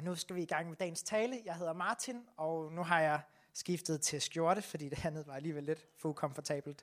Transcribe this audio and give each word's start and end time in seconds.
Og 0.00 0.04
nu 0.04 0.14
skal 0.14 0.36
vi 0.36 0.42
i 0.42 0.46
gang 0.46 0.68
med 0.68 0.76
dagens 0.76 1.02
tale. 1.02 1.40
Jeg 1.44 1.54
hedder 1.54 1.72
Martin, 1.72 2.16
og 2.36 2.72
nu 2.72 2.82
har 2.82 3.00
jeg 3.00 3.20
skiftet 3.54 4.00
til 4.00 4.20
skjorte, 4.20 4.62
fordi 4.62 4.88
det 4.88 5.04
andet 5.04 5.26
var 5.26 5.34
alligevel 5.34 5.64
lidt 5.64 5.86
for 5.98 6.08
ukomfortabelt. 6.08 6.82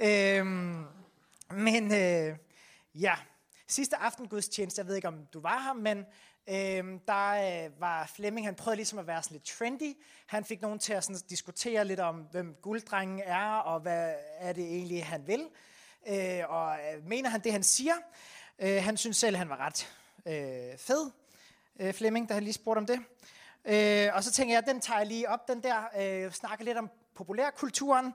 Øhm, 0.00 0.84
men 1.50 1.94
øh, 1.94 2.36
ja, 2.94 3.14
sidste 3.66 3.96
aften 3.96 4.28
gudstjeneste, 4.28 4.80
jeg 4.80 4.86
ved 4.86 4.96
ikke 4.96 5.08
om 5.08 5.26
du 5.32 5.40
var 5.40 5.62
her, 5.62 5.72
men 5.72 5.98
øh, 6.48 7.00
der 7.06 7.64
øh, 7.66 7.80
var 7.80 8.10
Flemming, 8.14 8.46
han 8.46 8.54
prøvede 8.54 8.76
ligesom 8.76 8.98
at 8.98 9.06
være 9.06 9.22
sådan 9.22 9.34
lidt 9.34 9.44
trendy. 9.44 9.96
Han 10.26 10.44
fik 10.44 10.60
nogen 10.60 10.78
til 10.78 10.92
at 10.92 11.04
sådan, 11.04 11.20
diskutere 11.28 11.84
lidt 11.84 12.00
om, 12.00 12.16
hvem 12.16 12.56
gulddrengen 12.62 13.20
er, 13.24 13.54
og 13.54 13.80
hvad 13.80 14.14
er 14.38 14.52
det 14.52 14.64
egentlig, 14.64 15.06
han 15.06 15.26
vil. 15.26 15.48
Øh, 16.08 16.42
og 16.48 16.78
øh, 16.78 17.06
mener 17.06 17.28
han 17.28 17.40
det, 17.40 17.52
han 17.52 17.62
siger? 17.62 17.94
Øh, 18.58 18.82
han 18.82 18.96
synes 18.96 19.16
selv, 19.16 19.36
han 19.36 19.48
var 19.48 19.56
ret 19.56 19.92
øh, 20.26 20.78
fed, 20.78 21.10
øh, 21.80 21.94
Flemming, 21.94 22.28
der 22.28 22.34
havde 22.34 22.44
lige 22.44 22.54
spurgt 22.54 22.78
om 22.78 22.86
det. 22.86 22.98
Øh, 23.64 24.14
og 24.14 24.24
så 24.24 24.32
tænker 24.32 24.54
jeg, 24.54 24.66
den 24.66 24.80
tager 24.80 24.98
jeg 24.98 25.06
lige 25.06 25.28
op, 25.28 25.48
den 25.48 25.62
der, 25.62 25.82
øh, 26.00 26.32
snakker 26.32 26.64
lidt 26.64 26.78
om 26.78 26.90
populærkulturen. 27.14 28.14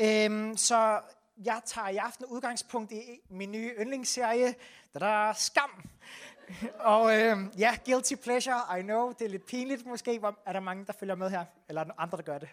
Øh, 0.00 0.56
så 0.56 1.00
jeg 1.44 1.60
tager 1.64 1.88
i 1.88 1.96
aften 1.96 2.24
udgangspunkt 2.26 2.92
i 2.92 3.20
min 3.30 3.52
nye 3.52 3.70
yndlingsserie, 3.78 4.54
der 4.94 5.28
er 5.28 5.32
Skam. 5.32 5.88
og 6.78 7.18
øh, 7.18 7.38
ja, 7.58 7.76
guilty 7.84 8.14
pleasure, 8.14 8.80
I 8.80 8.82
know, 8.82 9.12
det 9.18 9.24
er 9.24 9.28
lidt 9.28 9.46
pinligt 9.46 9.86
måske. 9.86 10.20
Er 10.46 10.52
der 10.52 10.60
mange, 10.60 10.86
der 10.86 10.92
følger 10.92 11.14
med 11.14 11.30
her? 11.30 11.44
Eller 11.68 11.80
er 11.80 11.84
der 11.84 11.92
andre, 11.98 12.16
der 12.16 12.22
gør 12.22 12.38
det? 12.38 12.48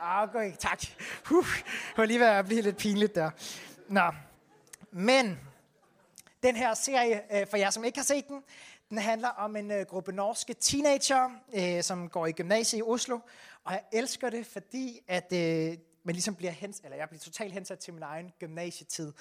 Ah, 0.00 0.28
okay, 0.28 0.52
tak. 0.58 0.82
Uh, 1.30 1.46
var 1.96 2.04
lige 2.04 2.20
ved 2.20 2.26
at 2.26 2.46
blive 2.46 2.62
lidt 2.62 2.76
pinligt 2.76 3.14
der. 3.14 3.30
Nå, 3.88 4.12
men 4.90 5.40
den 6.42 6.56
her 6.56 6.74
serie, 6.74 7.40
øh, 7.40 7.46
for 7.46 7.56
jer 7.56 7.70
som 7.70 7.84
ikke 7.84 7.98
har 7.98 8.04
set 8.04 8.28
den, 8.28 8.42
den 8.92 9.00
handler 9.00 9.28
om 9.28 9.56
en 9.56 9.70
øh, 9.70 9.86
gruppe 9.86 10.12
norske 10.12 10.54
teenager, 10.54 11.30
øh, 11.54 11.82
som 11.82 12.08
går 12.08 12.26
i 12.26 12.32
gymnasiet 12.32 12.78
i 12.78 12.82
Oslo. 12.82 13.18
Og 13.64 13.72
jeg 13.72 13.82
elsker 13.92 14.30
det, 14.30 14.46
fordi 14.46 15.00
at 15.08 15.32
øh, 15.32 15.78
man 16.02 16.14
ligesom 16.14 16.34
bliver 16.34 16.52
hens, 16.52 16.80
eller 16.84 16.96
jeg 16.96 17.08
bliver 17.08 17.20
totalt 17.20 17.52
hensat 17.52 17.78
til 17.78 17.94
min 17.94 18.02
egen 18.02 18.32
gymnasietid. 18.38 19.12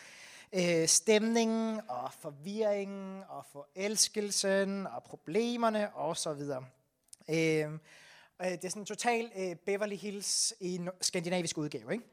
Øh, 0.54 0.88
stemningen 0.88 1.82
og 1.88 2.14
forvirringen 2.14 3.24
og 3.30 3.46
forelskelsen 3.52 4.88
og 4.88 5.04
problemerne 5.04 5.94
og 5.96 6.18
så 6.18 6.34
videre. 6.34 6.66
Øh, 7.30 7.36
det 7.36 8.66
er 8.66 8.70
sådan 8.70 8.82
en 8.82 8.86
total 8.86 9.58
Beverly 9.66 9.96
Hills 9.96 10.54
i 10.60 10.76
en 10.76 10.90
skandinavisk 11.02 11.58
udgave. 11.58 11.94
Ikke? 11.94 12.06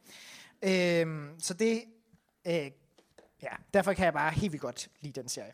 så 1.38 1.54
det 1.54 1.84
ja, 3.42 3.50
derfor 3.74 3.92
kan 3.92 4.04
jeg 4.04 4.12
bare 4.12 4.32
helt 4.32 4.52
vildt 4.52 4.62
godt 4.62 4.90
lide 5.00 5.20
den 5.20 5.28
serie. 5.28 5.52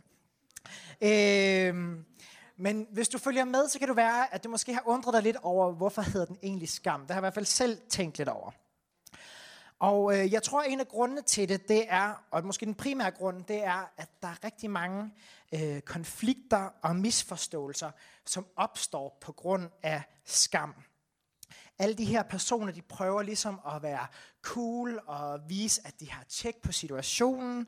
Øh, 1.00 1.74
men 2.56 2.86
hvis 2.90 3.08
du 3.08 3.18
følger 3.18 3.44
med, 3.44 3.68
så 3.68 3.78
kan 3.78 3.88
det 3.88 3.96
være, 3.96 4.34
at 4.34 4.44
du 4.44 4.48
måske 4.48 4.74
har 4.74 4.82
undret 4.86 5.14
dig 5.14 5.22
lidt 5.22 5.36
over, 5.42 5.72
hvorfor 5.72 6.02
hedder 6.02 6.26
den 6.26 6.38
egentlig 6.42 6.68
skam. 6.68 7.00
Det 7.00 7.10
har 7.10 7.14
jeg 7.14 7.20
i 7.20 7.24
hvert 7.24 7.34
fald 7.34 7.44
selv 7.44 7.80
tænkt 7.88 8.18
lidt 8.18 8.28
over. 8.28 8.50
Og 9.78 10.18
øh, 10.18 10.32
jeg 10.32 10.42
tror, 10.42 10.62
at 10.62 10.70
en 10.70 10.80
af 10.80 10.88
grundene 10.88 11.22
til 11.22 11.48
det, 11.48 11.68
det 11.68 11.84
er, 11.88 12.24
og 12.30 12.44
måske 12.44 12.66
den 12.66 12.74
primære 12.74 13.10
grund, 13.10 13.44
det 13.44 13.64
er, 13.64 13.92
at 13.96 14.08
der 14.22 14.28
er 14.28 14.44
rigtig 14.44 14.70
mange 14.70 15.10
øh, 15.54 15.80
konflikter 15.80 16.70
og 16.82 16.96
misforståelser, 16.96 17.90
som 18.26 18.46
opstår 18.56 19.18
på 19.20 19.32
grund 19.32 19.70
af 19.82 20.02
skam. 20.24 20.74
Alle 21.78 21.94
de 21.94 22.04
her 22.04 22.22
personer, 22.22 22.72
de 22.72 22.82
prøver 22.82 23.22
ligesom 23.22 23.60
at 23.74 23.82
være 23.82 24.06
cool 24.42 25.00
og 25.06 25.40
vise, 25.48 25.80
at 25.84 26.00
de 26.00 26.10
har 26.10 26.24
tjek 26.28 26.56
på 26.62 26.72
situationen, 26.72 27.66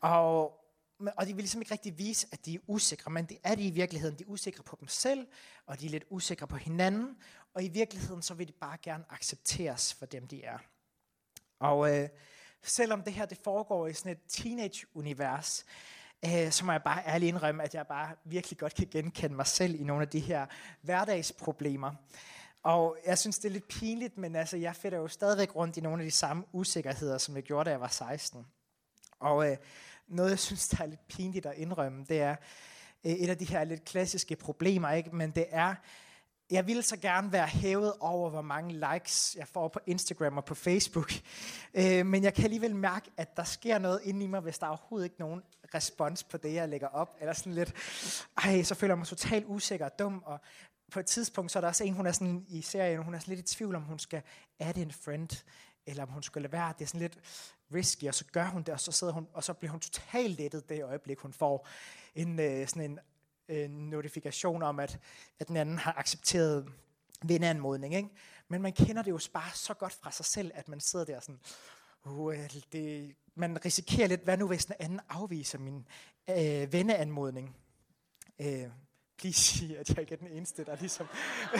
og, 0.00 0.63
og 1.16 1.26
de 1.26 1.34
vil 1.34 1.42
ligesom 1.42 1.62
ikke 1.62 1.72
rigtig 1.72 1.98
vise, 1.98 2.26
at 2.32 2.46
de 2.46 2.54
er 2.54 2.58
usikre, 2.66 3.10
men 3.10 3.24
det 3.24 3.38
er 3.44 3.54
de 3.54 3.66
i 3.66 3.70
virkeligheden. 3.70 4.18
De 4.18 4.24
er 4.24 4.28
usikre 4.28 4.62
på 4.62 4.76
dem 4.80 4.88
selv, 4.88 5.26
og 5.66 5.80
de 5.80 5.86
er 5.86 5.90
lidt 5.90 6.04
usikre 6.10 6.46
på 6.46 6.56
hinanden, 6.56 7.16
og 7.54 7.64
i 7.64 7.68
virkeligheden 7.68 8.22
så 8.22 8.34
vil 8.34 8.48
de 8.48 8.52
bare 8.52 8.78
gerne 8.82 9.04
accepteres 9.10 9.94
for 9.94 10.06
dem, 10.06 10.26
de 10.26 10.44
er. 10.44 10.58
Og 11.58 11.98
øh, 11.98 12.08
selvom 12.62 13.02
det 13.02 13.12
her 13.12 13.26
det 13.26 13.38
foregår 13.44 13.86
i 13.86 13.92
sådan 13.92 14.12
et 14.12 14.18
teenage-univers, 14.28 15.64
øh, 16.24 16.50
så 16.50 16.64
må 16.64 16.72
jeg 16.72 16.82
bare 16.82 17.02
ærligt 17.06 17.28
indrømme, 17.28 17.62
at 17.62 17.74
jeg 17.74 17.86
bare 17.86 18.14
virkelig 18.24 18.58
godt 18.58 18.74
kan 18.74 18.88
genkende 18.90 19.36
mig 19.36 19.46
selv 19.46 19.80
i 19.80 19.84
nogle 19.84 20.02
af 20.02 20.08
de 20.08 20.20
her 20.20 20.46
hverdagsproblemer. 20.82 21.92
Og 22.62 22.96
jeg 23.06 23.18
synes, 23.18 23.38
det 23.38 23.48
er 23.48 23.52
lidt 23.52 23.68
pinligt, 23.68 24.18
men 24.18 24.36
altså, 24.36 24.56
jeg 24.56 24.76
fætter 24.76 24.98
jo 24.98 25.08
stadigvæk 25.08 25.56
rundt 25.56 25.76
i 25.76 25.80
nogle 25.80 26.02
af 26.02 26.06
de 26.06 26.16
samme 26.16 26.44
usikkerheder, 26.52 27.18
som 27.18 27.36
jeg 27.36 27.42
gjorde, 27.42 27.64
da 27.64 27.70
jeg 27.70 27.80
var 27.80 27.88
16. 27.88 28.46
Og 29.20 29.50
øh, 29.50 29.56
noget, 30.08 30.30
jeg 30.30 30.38
synes, 30.38 30.68
der 30.68 30.82
er 30.82 30.86
lidt 30.86 31.08
pinligt 31.08 31.46
at 31.46 31.54
indrømme, 31.56 32.04
det 32.08 32.20
er 32.20 32.36
øh, 33.04 33.12
et 33.12 33.30
af 33.30 33.38
de 33.38 33.44
her 33.44 33.64
lidt 33.64 33.84
klassiske 33.84 34.36
problemer, 34.36 34.90
ikke? 34.90 35.16
men 35.16 35.30
det 35.30 35.46
er, 35.50 35.74
jeg 36.50 36.66
ville 36.66 36.82
så 36.82 36.96
gerne 36.96 37.32
være 37.32 37.46
hævet 37.46 37.92
over, 38.00 38.30
hvor 38.30 38.42
mange 38.42 38.72
likes 38.72 39.36
jeg 39.38 39.48
får 39.48 39.68
på 39.68 39.80
Instagram 39.86 40.36
og 40.36 40.44
på 40.44 40.54
Facebook. 40.54 41.12
Øh, 41.76 42.06
men 42.06 42.22
jeg 42.22 42.34
kan 42.34 42.44
alligevel 42.44 42.76
mærke, 42.76 43.10
at 43.16 43.36
der 43.36 43.44
sker 43.44 43.78
noget 43.78 44.00
inde 44.04 44.24
i 44.24 44.26
mig, 44.26 44.40
hvis 44.40 44.58
der 44.58 44.66
er 44.66 44.70
overhovedet 44.70 45.04
ikke 45.04 45.20
nogen 45.20 45.42
respons 45.74 46.24
på 46.24 46.36
det, 46.36 46.54
jeg 46.54 46.68
lægger 46.68 46.88
op. 46.88 47.16
Eller 47.20 47.32
sådan 47.32 47.54
lidt, 47.54 47.72
ej, 48.44 48.62
så 48.62 48.74
føler 48.74 48.92
jeg 48.92 48.98
mig 48.98 49.06
totalt 49.06 49.44
usikker 49.48 49.84
og 49.84 49.98
dum. 49.98 50.22
Og 50.26 50.40
på 50.92 51.00
et 51.00 51.06
tidspunkt, 51.06 51.52
så 51.52 51.58
er 51.58 51.60
der 51.60 51.68
også 51.68 51.84
en, 51.84 51.94
hun 51.94 52.06
er 52.06 52.12
sådan 52.12 52.44
i 52.48 52.62
serien, 52.62 53.02
hun 53.02 53.14
er 53.14 53.18
sådan 53.18 53.34
lidt 53.34 53.50
i 53.50 53.54
tvivl, 53.54 53.74
om 53.74 53.82
hun 53.82 53.98
skal 53.98 54.22
add 54.58 54.78
en 54.78 54.92
friend, 54.92 55.44
eller 55.86 56.02
om 56.02 56.08
hun 56.08 56.22
skal 56.22 56.42
lade 56.42 56.52
være. 56.52 56.74
Det 56.78 56.84
er 56.84 56.88
sådan 56.88 57.00
lidt 57.00 57.18
risky, 57.74 58.08
og 58.08 58.14
så 58.14 58.24
gør 58.32 58.44
hun 58.44 58.62
det, 58.62 58.74
og 58.74 58.80
så, 58.80 58.92
sidder 58.92 59.12
hun, 59.12 59.28
og 59.32 59.44
så 59.44 59.52
bliver 59.52 59.70
hun 59.70 59.80
totalt 59.80 60.38
lettet 60.38 60.68
det 60.68 60.84
øjeblik, 60.84 61.18
hun 61.18 61.32
får 61.32 61.68
en, 62.14 62.40
øh, 62.40 62.68
sådan 62.68 62.90
en 62.90 62.98
øh, 63.48 63.70
notifikation 63.70 64.62
om, 64.62 64.80
at, 64.80 64.98
at 65.38 65.48
den 65.48 65.56
anden 65.56 65.78
har 65.78 65.94
accepteret 65.98 66.72
vindeanmodning. 67.22 67.94
Ikke? 67.94 68.08
Men 68.48 68.62
man 68.62 68.72
kender 68.72 69.02
det 69.02 69.10
jo 69.10 69.20
bare 69.32 69.50
så 69.54 69.74
godt 69.74 69.92
fra 69.92 70.10
sig 70.10 70.26
selv, 70.26 70.50
at 70.54 70.68
man 70.68 70.80
sidder 70.80 71.04
der 71.04 71.20
sådan, 71.20 71.40
well, 72.06 72.64
det, 72.72 73.14
man 73.34 73.64
risikerer 73.64 74.08
lidt, 74.08 74.24
hvad 74.24 74.36
nu 74.36 74.46
hvis 74.46 74.66
den 74.66 74.74
anden 74.78 75.00
afviser 75.08 75.58
min 75.58 75.86
øh, 76.30 76.72
venneanmodning? 76.72 77.56
Øh, 78.40 78.66
please 79.18 79.40
sige, 79.40 79.78
at 79.78 79.88
jeg 79.88 79.98
ikke 79.98 80.12
er 80.12 80.18
den 80.18 80.28
eneste, 80.28 80.64
der 80.64 80.76
ligesom 80.76 81.06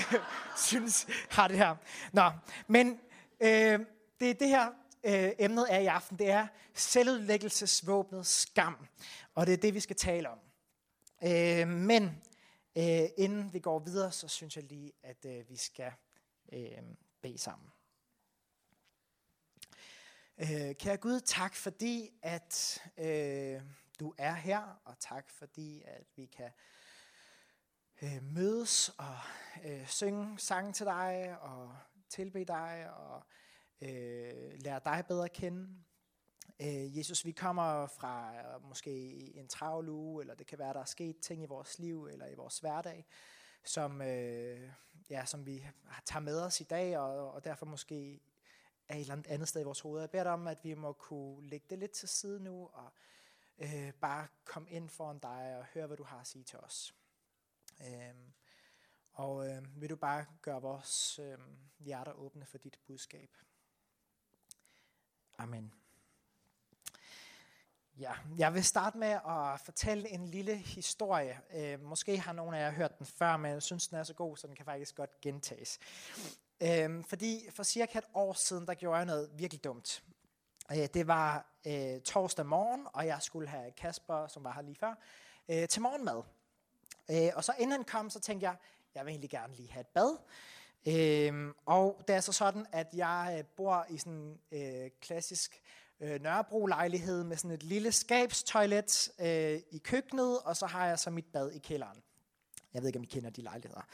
synes, 0.69 1.07
har 1.31 1.49
det 1.49 1.59
her. 1.59 1.77
Nå, 2.13 2.31
men 2.67 3.01
øh, 3.41 3.81
det 4.21 4.31
er 4.31 4.35
det 4.35 4.49
her, 4.49 4.67
øh, 5.05 5.33
emnet 5.39 5.67
er 5.71 5.79
i 5.79 5.87
aften, 5.87 6.19
det 6.19 6.31
er 6.31 6.47
selvudlæggelsesvåbnet 6.75 8.27
skam. 8.27 8.87
Og 9.35 9.47
det 9.47 9.53
er 9.53 9.57
det, 9.57 9.75
vi 9.75 9.81
skal 9.81 9.97
tale 9.97 10.29
om. 10.29 10.39
Øh, 11.25 11.69
men 11.69 12.23
øh, 12.77 13.09
inden 13.17 13.53
vi 13.53 13.59
går 13.59 13.79
videre, 13.79 14.13
så 14.13 14.29
synes 14.29 14.57
jeg 14.57 14.65
lige, 14.65 14.93
at 15.03 15.25
øh, 15.27 15.51
vi 15.51 15.57
skal 15.57 15.93
øh, 16.53 16.83
bede 17.23 17.39
sammen. 17.39 17.69
Øh, 20.39 20.75
kære 20.75 20.97
Gud, 20.97 21.21
tak 21.21 21.55
fordi, 21.55 22.11
at 22.23 22.83
øh, 22.99 23.63
du 24.01 24.15
er 24.19 24.35
her, 24.35 24.81
og 24.85 24.99
tak 24.99 25.31
fordi, 25.31 25.83
at 25.87 26.05
vi 26.17 26.27
kan 26.27 26.51
øh, 28.03 28.23
mødes 28.23 28.89
og 28.89 29.17
øh, 29.65 29.87
synge 29.87 30.39
sange 30.39 30.73
til 30.73 30.87
dig 30.87 31.37
og 31.41 31.77
tilbe 32.09 32.45
dig 32.45 32.91
og 32.97 33.17
øh, 33.17 33.44
Øh, 33.84 34.53
lære 34.62 34.81
dig 34.84 35.05
bedre 35.09 35.25
at 35.25 35.33
kende. 35.33 35.69
Øh, 36.61 36.99
Jesus, 36.99 37.25
vi 37.25 37.33
kommer 37.33 37.87
fra 37.87 38.34
øh, 38.37 38.69
måske 38.69 38.91
en 39.37 39.49
travl 39.49 39.89
uge, 39.89 40.22
eller 40.22 40.34
det 40.34 40.47
kan 40.47 40.59
være, 40.59 40.72
der 40.72 40.81
er 40.81 40.84
sket 40.84 41.19
ting 41.19 41.43
i 41.43 41.47
vores 41.47 41.78
liv 41.78 42.05
eller 42.05 42.27
i 42.27 42.34
vores 42.34 42.59
hverdag, 42.59 43.06
som, 43.65 44.03
øh, 44.03 44.71
ja, 45.11 45.25
som 45.25 45.47
vi 45.47 45.67
tager 46.05 46.21
med 46.21 46.41
os 46.41 46.61
i 46.61 46.65
dag, 46.65 46.99
og, 46.99 47.33
og 47.33 47.44
derfor 47.44 47.67
måske 47.67 48.21
er 48.89 48.94
et 48.94 49.00
eller 49.00 49.12
andet 49.12 49.27
andet 49.27 49.49
sted 49.49 49.61
i 49.61 49.65
vores 49.65 49.81
hoved. 49.81 50.00
Jeg 50.00 50.11
beder 50.11 50.23
dig 50.23 50.33
om, 50.33 50.47
at 50.47 50.59
vi 50.65 50.75
må 50.75 50.93
kunne 50.93 51.49
lægge 51.49 51.67
det 51.71 51.78
lidt 51.78 51.93
til 51.93 52.09
side 52.09 52.41
nu, 52.41 52.67
og 52.73 52.93
øh, 53.59 53.93
bare 53.93 54.27
komme 54.44 54.71
ind 54.71 54.89
foran 54.89 55.19
dig 55.19 55.56
og 55.59 55.65
høre, 55.65 55.87
hvad 55.87 55.97
du 55.97 56.05
har 56.05 56.21
at 56.21 56.27
sige 56.27 56.44
til 56.44 56.59
os. 56.59 56.94
Øh, 57.81 58.15
og 59.12 59.49
øh, 59.49 59.81
vil 59.81 59.91
du 59.91 59.97
bare 59.97 60.26
gøre 60.43 60.62
vores 60.62 61.19
øh, 61.19 61.38
hjerter 61.79 62.12
åbne 62.12 62.47
for 62.47 62.59
dit 62.59 62.79
budskab. 62.87 63.37
Amen. 65.39 65.73
Ja, 67.99 68.13
jeg 68.39 68.55
vil 68.55 68.65
starte 68.65 68.99
med 68.99 69.09
at 69.09 69.61
fortælle 69.61 70.09
en 70.09 70.27
lille 70.27 70.57
historie. 70.57 71.41
Øh, 71.55 71.83
måske 71.83 72.19
har 72.19 72.33
nogle 72.33 72.59
af 72.59 72.63
jer 72.63 72.71
hørt 72.71 72.99
den 72.99 73.07
før, 73.07 73.37
men 73.37 73.53
jeg 73.53 73.63
synes, 73.63 73.89
den 73.89 73.99
er 73.99 74.03
så 74.03 74.15
god, 74.15 74.37
så 74.37 74.47
den 74.47 74.57
kan 74.57 74.65
faktisk 74.65 74.97
godt 74.97 75.21
gentages. 75.21 75.79
Øh, 76.61 77.05
fordi 77.05 77.47
for 77.51 77.63
cirka 77.63 77.99
et 77.99 78.05
år 78.15 78.33
siden, 78.33 78.67
der 78.67 78.75
gjorde 78.75 78.97
jeg 78.97 79.07
noget 79.07 79.31
virkelig 79.35 79.65
dumt. 79.65 80.03
Øh, 80.73 80.89
det 80.95 81.07
var 81.07 81.47
øh, 81.67 82.01
torsdag 82.01 82.47
morgen, 82.47 82.87
og 82.93 83.07
jeg 83.07 83.23
skulle 83.23 83.49
have 83.49 83.73
Kasper, 83.73 84.27
som 84.27 84.45
var 84.45 84.53
her 84.53 84.63
lige 84.63 84.77
før, 84.77 84.95
øh, 85.49 85.69
til 85.69 85.83
morgenmad. 85.83 86.23
Øh, 87.11 87.31
og 87.35 87.45
så 87.45 87.53
inden 87.59 87.73
han 87.73 87.85
kom, 87.85 88.11
så 88.11 88.21
tænkte 88.21 88.45
jeg, 88.47 88.57
jeg 88.95 89.05
vil 89.05 89.11
egentlig 89.11 89.31
gerne 89.31 89.55
lige 89.55 89.71
have 89.71 89.81
et 89.81 89.87
bad. 89.87 90.17
Øhm, 90.89 91.53
og 91.67 92.01
det 92.09 92.17
er 92.17 92.21
så 92.21 92.33
sådan, 92.33 92.67
at 92.73 92.87
jeg 92.95 93.35
øh, 93.39 93.45
bor 93.57 93.87
i 93.91 93.99
sådan 93.99 94.13
en 94.13 94.39
øh, 94.85 94.91
klassisk 95.01 95.61
øh, 96.01 96.21
Nørrebro-lejlighed 96.21 97.25
med 97.25 97.37
sådan 97.37 97.51
et 97.51 97.63
lille 97.63 97.93
skabstoilet 97.93 99.11
øh, 99.21 99.61
i 99.71 99.79
køkkenet, 99.79 100.39
og 100.41 100.57
så 100.57 100.67
har 100.67 100.87
jeg 100.87 100.99
så 100.99 101.11
mit 101.11 101.27
bad 101.33 101.51
i 101.51 101.59
kælderen. 101.59 102.03
Jeg 102.75 102.83
ved 102.83 102.89
ikke, 102.89 102.99
om 102.99 103.03
I 103.03 103.07
kender 103.07 103.31
de 103.31 103.43
lejligheder. 103.43 103.87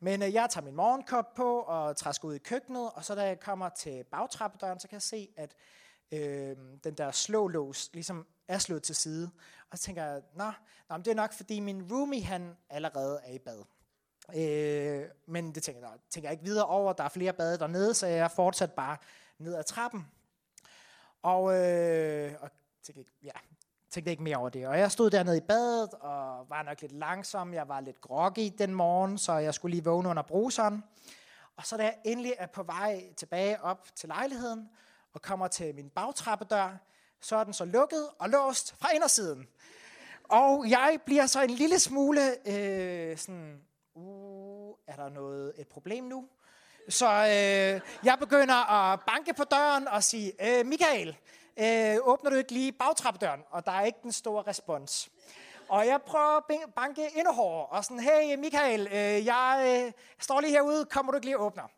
Men 0.00 0.22
øh, 0.22 0.34
jeg 0.34 0.50
tager 0.50 0.64
min 0.64 0.74
morgenkop 0.74 1.34
på 1.34 1.60
og 1.60 1.96
træsker 1.96 2.28
ud 2.28 2.34
i 2.34 2.38
køkkenet, 2.38 2.90
og 2.94 3.04
så 3.04 3.14
da 3.14 3.22
jeg 3.22 3.40
kommer 3.40 3.68
til 3.68 4.04
bagtrappedøren, 4.04 4.80
så 4.80 4.88
kan 4.88 4.94
jeg 4.94 5.02
se, 5.02 5.28
at 5.36 5.54
øh, 6.12 6.56
den 6.84 6.94
der 6.94 7.10
slålås 7.10 7.90
ligesom 7.92 8.26
er 8.48 8.58
slået 8.58 8.82
til 8.82 8.94
side. 8.94 9.30
Og 9.70 9.78
så 9.78 9.84
tænker 9.84 10.04
jeg, 10.04 10.22
nå, 10.34 10.52
nå 10.88 10.96
det 10.96 11.08
er 11.08 11.14
nok 11.14 11.32
fordi 11.32 11.60
min 11.60 11.92
roomie 11.92 12.24
han 12.24 12.56
allerede 12.70 13.20
er 13.24 13.32
i 13.32 13.38
bad. 13.38 13.64
Øh, 14.36 15.04
men 15.26 15.54
det 15.54 15.62
tænker 15.62 15.80
jeg, 15.80 15.90
tænker 16.10 16.28
jeg 16.28 16.32
ikke 16.32 16.44
videre 16.44 16.66
over. 16.66 16.92
Der 16.92 17.04
er 17.04 17.08
flere 17.08 17.32
bade 17.32 17.58
dernede, 17.58 17.94
så 17.94 18.06
jeg 18.06 18.30
fortsat 18.30 18.72
bare 18.72 18.96
ned 19.38 19.54
ad 19.54 19.64
trappen. 19.64 20.06
Og, 21.22 21.56
øh, 21.56 22.34
og 22.40 22.50
tænkte, 22.82 23.12
ja, 23.22 23.30
tænkte 23.90 24.10
ikke 24.10 24.22
mere 24.22 24.36
over 24.36 24.48
det. 24.48 24.66
Og 24.66 24.78
jeg 24.78 24.92
stod 24.92 25.10
dernede 25.10 25.36
i 25.36 25.40
badet 25.40 25.94
og 25.94 26.50
var 26.50 26.62
nok 26.62 26.80
lidt 26.80 26.92
langsom. 26.92 27.54
Jeg 27.54 27.68
var 27.68 27.80
lidt 27.80 28.00
groggy 28.00 28.52
den 28.58 28.74
morgen, 28.74 29.18
så 29.18 29.32
jeg 29.32 29.54
skulle 29.54 29.74
lige 29.74 29.84
vågne 29.84 30.08
under 30.08 30.22
bruseren. 30.22 30.84
Og 31.56 31.66
så 31.66 31.76
da 31.76 31.82
jeg 31.82 31.96
endelig 32.04 32.34
er 32.38 32.46
på 32.46 32.62
vej 32.62 33.12
tilbage 33.16 33.62
op 33.62 33.86
til 33.94 34.08
lejligheden 34.08 34.68
og 35.12 35.22
kommer 35.22 35.48
til 35.48 35.74
min 35.74 35.90
bagtrappedør, 35.90 36.76
så 37.20 37.36
er 37.36 37.44
den 37.44 37.52
så 37.52 37.64
lukket 37.64 38.08
og 38.18 38.28
låst 38.28 38.74
fra 38.80 38.88
indersiden. 38.94 39.48
Og 40.24 40.70
jeg 40.70 40.98
bliver 41.06 41.26
så 41.26 41.42
en 41.42 41.50
lille 41.50 41.78
smule 41.78 42.48
øh, 42.48 43.18
sådan, 43.18 43.62
er 44.88 44.96
der 44.96 45.08
noget, 45.08 45.52
et 45.58 45.68
problem 45.68 46.04
nu? 46.04 46.28
Så 46.88 47.06
øh, 47.06 47.80
jeg 48.04 48.16
begynder 48.18 48.72
at 48.72 49.00
banke 49.06 49.34
på 49.34 49.44
døren 49.44 49.88
og 49.88 50.04
sige, 50.04 50.32
øh, 50.40 50.66
Michael, 50.66 51.16
øh, 51.56 51.96
åbner 52.02 52.30
du 52.30 52.36
ikke 52.36 52.52
lige 52.52 52.72
bagtrappedøren? 52.72 53.40
Og 53.50 53.66
der 53.66 53.72
er 53.72 53.84
ikke 53.84 53.98
den 54.02 54.12
store 54.12 54.42
respons. 54.46 55.10
Og 55.68 55.86
jeg 55.86 56.02
prøver 56.02 56.36
at 56.36 56.74
banke 56.76 57.08
endnu 57.16 57.32
hårdere, 57.32 57.66
og 57.66 57.84
sådan, 57.84 58.00
hey 58.00 58.36
Michael, 58.36 58.86
øh, 58.86 59.26
jeg 59.26 59.82
øh, 59.86 59.92
står 60.18 60.40
lige 60.40 60.50
herude, 60.50 60.84
kommer 60.84 61.12
du 61.12 61.16
ikke 61.16 61.26
lige 61.26 61.38
og 61.38 61.46
åbner? 61.46 61.68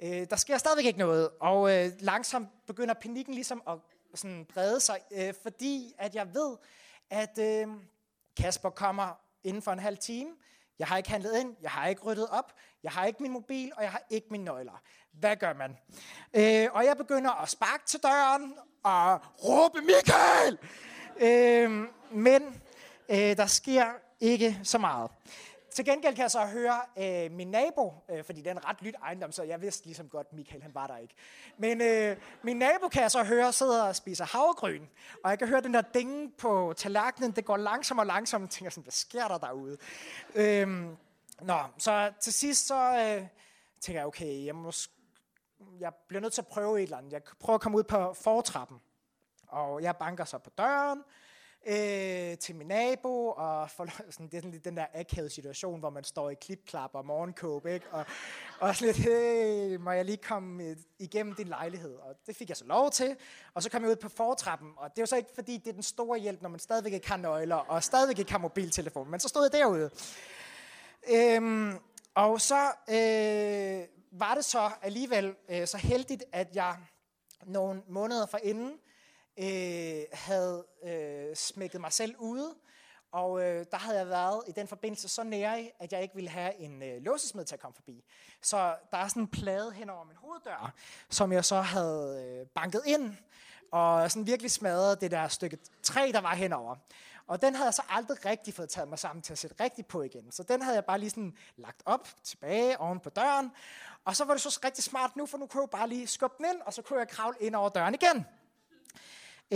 Øh, 0.00 0.26
der 0.30 0.36
sker 0.36 0.58
stadigvæk 0.58 0.84
ikke 0.84 0.98
noget, 0.98 1.30
og 1.40 1.76
øh, 1.76 1.92
langsomt 2.00 2.48
begynder 2.66 2.94
panikken 2.94 3.34
ligesom 3.34 3.62
at 3.68 3.78
sådan 4.14 4.46
brede 4.54 4.80
sig, 4.80 5.00
øh, 5.10 5.34
fordi 5.42 5.94
at 5.98 6.14
jeg 6.14 6.34
ved, 6.34 6.56
at 7.10 7.38
øh, 7.38 7.68
Kasper 8.36 8.70
kommer 8.70 9.20
inden 9.44 9.62
for 9.62 9.72
en 9.72 9.78
halv 9.78 9.98
time. 9.98 10.30
Jeg 10.78 10.86
har 10.86 10.96
ikke 10.96 11.10
handlet 11.10 11.40
ind, 11.40 11.56
jeg 11.62 11.70
har 11.70 11.86
ikke 11.86 12.02
ryddet 12.02 12.28
op, 12.30 12.52
jeg 12.82 12.92
har 12.92 13.04
ikke 13.04 13.22
min 13.22 13.32
mobil, 13.32 13.72
og 13.76 13.82
jeg 13.82 13.90
har 13.90 14.02
ikke 14.10 14.26
mine 14.30 14.44
nøgler. 14.44 14.82
Hvad 15.12 15.36
gør 15.36 15.52
man? 15.52 15.76
Øh, 16.34 16.68
og 16.72 16.84
jeg 16.84 16.96
begynder 16.96 17.42
at 17.42 17.48
sparke 17.48 17.86
til 17.86 18.00
døren 18.02 18.54
og 18.82 19.20
råbe 19.44 19.80
Michael! 19.80 20.58
Øh, 21.16 21.88
men 22.10 22.62
øh, 23.08 23.36
der 23.36 23.46
sker 23.46 23.86
ikke 24.20 24.60
så 24.62 24.78
meget. 24.78 25.10
Til 25.74 25.84
gengæld 25.84 26.14
kan 26.14 26.22
jeg 26.22 26.30
så 26.30 26.46
høre 26.46 26.80
øh, 26.96 27.32
min 27.32 27.50
nabo, 27.50 27.92
øh, 28.08 28.24
fordi 28.24 28.40
det 28.40 28.46
er 28.46 28.50
en 28.50 28.64
ret 28.64 28.82
lyt 28.82 28.94
ejendom, 29.02 29.32
så 29.32 29.42
jeg 29.42 29.62
vidste 29.62 29.86
ligesom 29.86 30.08
godt, 30.08 30.32
Michael 30.32 30.62
han 30.62 30.74
var 30.74 30.86
der 30.86 30.96
ikke. 30.96 31.14
Men 31.58 31.80
øh, 31.80 32.16
min 32.42 32.56
nabo 32.56 32.88
kan 32.88 33.02
jeg 33.02 33.10
så 33.10 33.24
høre 33.24 33.52
sidder 33.52 33.82
og 33.82 33.96
spiser 33.96 34.24
havregryn, 34.24 34.86
og 35.24 35.30
jeg 35.30 35.38
kan 35.38 35.48
høre 35.48 35.60
den 35.60 35.74
der 35.74 35.82
dinge 35.82 36.32
på 36.38 36.74
tallerkenen, 36.76 37.32
det 37.32 37.44
går 37.44 37.56
langsomt 37.56 38.00
og 38.00 38.06
langsomt, 38.06 38.44
og 38.44 38.50
tænker 38.50 38.70
sådan, 38.70 38.82
hvad 38.82 38.92
sker 38.92 39.28
der 39.28 39.38
derude? 39.38 39.76
Øh, 40.34 40.68
nå, 41.40 41.58
så 41.78 42.12
til 42.20 42.32
sidst 42.32 42.66
så 42.66 42.74
øh, 42.74 43.26
tænker 43.80 44.00
jeg, 44.00 44.06
okay, 44.06 44.44
jeg, 44.44 44.54
må, 44.54 44.72
jeg 45.80 45.94
bliver 46.08 46.20
nødt 46.20 46.32
til 46.32 46.40
at 46.40 46.46
prøve 46.46 46.78
et 46.78 46.82
eller 46.82 46.98
andet. 46.98 47.12
Jeg 47.12 47.22
prøver 47.40 47.54
at 47.54 47.60
komme 47.60 47.78
ud 47.78 47.84
på 47.84 48.14
fortrappen, 48.14 48.80
og 49.48 49.82
jeg 49.82 49.96
banker 49.96 50.24
så 50.24 50.38
på 50.38 50.50
døren, 50.58 51.02
øh, 51.66 52.38
til 52.38 52.54
min 52.54 52.66
nabo, 52.66 53.30
og 53.30 53.70
for, 53.70 53.86
sådan, 54.10 54.26
det 54.26 54.34
er 54.34 54.40
sådan 54.40 54.50
lidt 54.50 54.64
den 54.64 54.76
der 54.76 54.86
akavede 54.94 55.30
situation, 55.30 55.80
hvor 55.80 55.90
man 55.90 56.04
står 56.04 56.30
i 56.30 56.34
klipklap 56.34 56.90
og 56.92 57.06
morgenkåb, 57.06 57.66
ikke? 57.66 57.86
Og, 57.90 58.06
og 58.60 58.76
sådan 58.76 58.86
lidt, 58.86 58.96
hey, 58.96 59.76
må 59.76 59.90
jeg 59.90 60.04
lige 60.04 60.16
komme 60.16 60.64
øh, 60.64 60.76
igennem 60.98 61.34
din 61.34 61.48
lejlighed? 61.48 61.94
Og 61.94 62.16
det 62.26 62.36
fik 62.36 62.48
jeg 62.48 62.56
så 62.56 62.64
lov 62.64 62.90
til, 62.90 63.16
og 63.54 63.62
så 63.62 63.70
kom 63.70 63.82
jeg 63.82 63.90
ud 63.90 63.96
på 63.96 64.08
fortrappen, 64.08 64.72
og 64.76 64.90
det 64.90 64.98
er 64.98 65.02
jo 65.02 65.06
så 65.06 65.16
ikke 65.16 65.30
fordi, 65.34 65.56
det 65.56 65.66
er 65.66 65.72
den 65.72 65.82
store 65.82 66.18
hjælp, 66.18 66.42
når 66.42 66.48
man 66.48 66.60
stadigvæk 66.60 66.92
ikke 66.92 67.08
har 67.08 67.16
nøgler, 67.16 67.56
og 67.56 67.82
stadigvæk 67.82 68.18
ikke 68.18 68.32
har 68.32 68.38
mobiltelefon, 68.38 69.10
men 69.10 69.20
så 69.20 69.28
stod 69.28 69.42
jeg 69.42 69.60
derude. 69.60 69.90
Øhm, 71.08 71.78
og 72.14 72.40
så 72.40 72.64
øh, 72.88 73.88
var 74.18 74.34
det 74.34 74.44
så 74.44 74.70
alligevel 74.82 75.34
øh, 75.48 75.66
så 75.66 75.76
heldigt, 75.76 76.24
at 76.32 76.48
jeg 76.54 76.76
nogle 77.46 77.82
måneder 77.88 78.26
forinden 78.26 78.78
øh, 79.38 80.02
havde 80.12 80.66
øh, 80.84 81.36
smækket 81.36 81.80
mig 81.80 81.92
selv 81.92 82.14
ude, 82.18 82.54
og 83.12 83.42
øh, 83.42 83.66
der 83.70 83.76
havde 83.76 83.98
jeg 83.98 84.08
været 84.08 84.42
i 84.48 84.52
den 84.52 84.68
forbindelse 84.68 85.08
så 85.08 85.22
nære, 85.22 85.70
at 85.78 85.92
jeg 85.92 86.02
ikke 86.02 86.14
ville 86.14 86.30
have 86.30 86.54
en 86.54 86.82
øh, 86.82 87.02
låsesmed 87.02 87.44
til 87.44 87.54
at 87.54 87.60
komme 87.60 87.74
forbi. 87.74 88.04
Så 88.42 88.76
der 88.90 88.98
er 88.98 89.08
sådan 89.08 89.22
en 89.22 89.28
plade 89.28 89.72
hen 89.72 89.90
over 89.90 90.04
min 90.04 90.16
hoveddør, 90.16 90.74
som 91.10 91.32
jeg 91.32 91.44
så 91.44 91.60
havde 91.60 92.24
øh, 92.26 92.46
banket 92.46 92.82
ind, 92.86 93.16
og 93.72 94.10
sådan 94.10 94.26
virkelig 94.26 94.50
smadret 94.50 95.00
det 95.00 95.10
der 95.10 95.28
stykke 95.28 95.58
træ, 95.82 96.10
der 96.14 96.20
var 96.20 96.34
henover. 96.34 96.76
Og 97.26 97.42
den 97.42 97.54
havde 97.54 97.66
jeg 97.66 97.74
så 97.74 97.82
aldrig 97.88 98.24
rigtig 98.24 98.54
fået 98.54 98.68
taget 98.68 98.88
mig 98.88 98.98
sammen 98.98 99.22
til 99.22 99.32
at 99.32 99.38
sætte 99.38 99.64
rigtigt 99.64 99.88
på 99.88 100.02
igen. 100.02 100.32
Så 100.32 100.42
den 100.42 100.62
havde 100.62 100.74
jeg 100.74 100.84
bare 100.84 100.98
lige 100.98 101.10
sådan 101.10 101.36
lagt 101.56 101.82
op 101.84 102.08
tilbage 102.22 102.80
oven 102.80 103.00
på 103.00 103.10
døren. 103.10 103.50
Og 104.04 104.16
så 104.16 104.24
var 104.24 104.34
det 104.34 104.42
så 104.42 104.60
rigtig 104.64 104.84
smart 104.84 105.16
nu, 105.16 105.26
for 105.26 105.38
nu 105.38 105.46
kunne 105.46 105.62
jeg 105.62 105.70
bare 105.70 105.88
lige 105.88 106.06
skubbe 106.06 106.34
den 106.38 106.46
ind, 106.54 106.60
og 106.60 106.72
så 106.72 106.82
kunne 106.82 106.98
jeg 106.98 107.08
kravle 107.08 107.36
ind 107.40 107.54
over 107.54 107.68
døren 107.68 107.94
igen. 107.94 108.26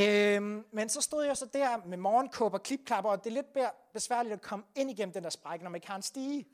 Øhm, 0.00 0.65
men 0.73 0.89
så 0.89 1.00
stod 1.00 1.25
jeg 1.25 1.37
så 1.37 1.47
der 1.53 1.87
med 1.87 1.99
morgenkåb 1.99 2.55
og 2.55 2.62
klipklapper, 2.62 3.11
og 3.11 3.25
det 3.25 3.31
er 3.31 3.35
lidt 3.35 3.55
mere 3.55 3.71
besværligt 3.93 4.33
at 4.33 4.43
komme 4.43 4.65
ind 4.75 4.91
igennem 4.91 5.12
den 5.12 5.25
der 5.25 5.31
sprække, 5.31 5.65
når 5.65 5.71
man 5.71 5.77
ikke 5.77 5.87
har 5.87 5.97
en 5.97 6.03
stige. 6.03 6.47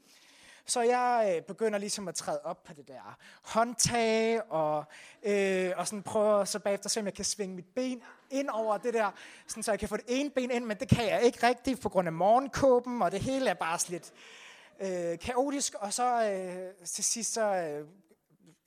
Så 0.66 0.80
jeg 0.80 1.34
øh, 1.36 1.42
begynder 1.42 1.78
ligesom 1.78 2.08
at 2.08 2.14
træde 2.14 2.40
op 2.44 2.64
på 2.64 2.72
det 2.72 2.88
der 2.88 3.18
håndtag, 3.42 4.52
og, 4.52 4.84
øh, 5.22 5.72
og 5.76 5.86
sådan 5.86 6.02
prøver 6.02 6.44
så 6.44 6.58
bagefter 6.58 6.88
se, 6.88 7.00
om 7.00 7.06
jeg 7.06 7.14
kan 7.14 7.24
svinge 7.24 7.54
mit 7.54 7.66
ben 7.74 8.02
ind 8.30 8.48
over 8.48 8.78
det 8.78 8.94
der, 8.94 9.10
sådan, 9.46 9.62
så 9.62 9.72
jeg 9.72 9.78
kan 9.78 9.88
få 9.88 9.96
det 9.96 10.04
ene 10.08 10.30
ben 10.30 10.50
ind, 10.50 10.64
men 10.64 10.76
det 10.76 10.88
kan 10.88 11.06
jeg 11.08 11.22
ikke 11.22 11.46
rigtigt 11.46 11.80
på 11.80 11.88
grund 11.88 12.08
af 12.08 12.12
morgenkåben, 12.12 13.02
og 13.02 13.12
det 13.12 13.20
hele 13.20 13.50
er 13.50 13.54
bare 13.54 13.78
lidt 13.88 14.12
øh, 14.80 15.18
kaotisk, 15.18 15.74
og 15.74 15.92
så 15.92 16.30
øh, 16.30 16.86
til 16.86 17.04
sidst 17.04 17.32
så 17.32 17.42
øh, 17.42 17.86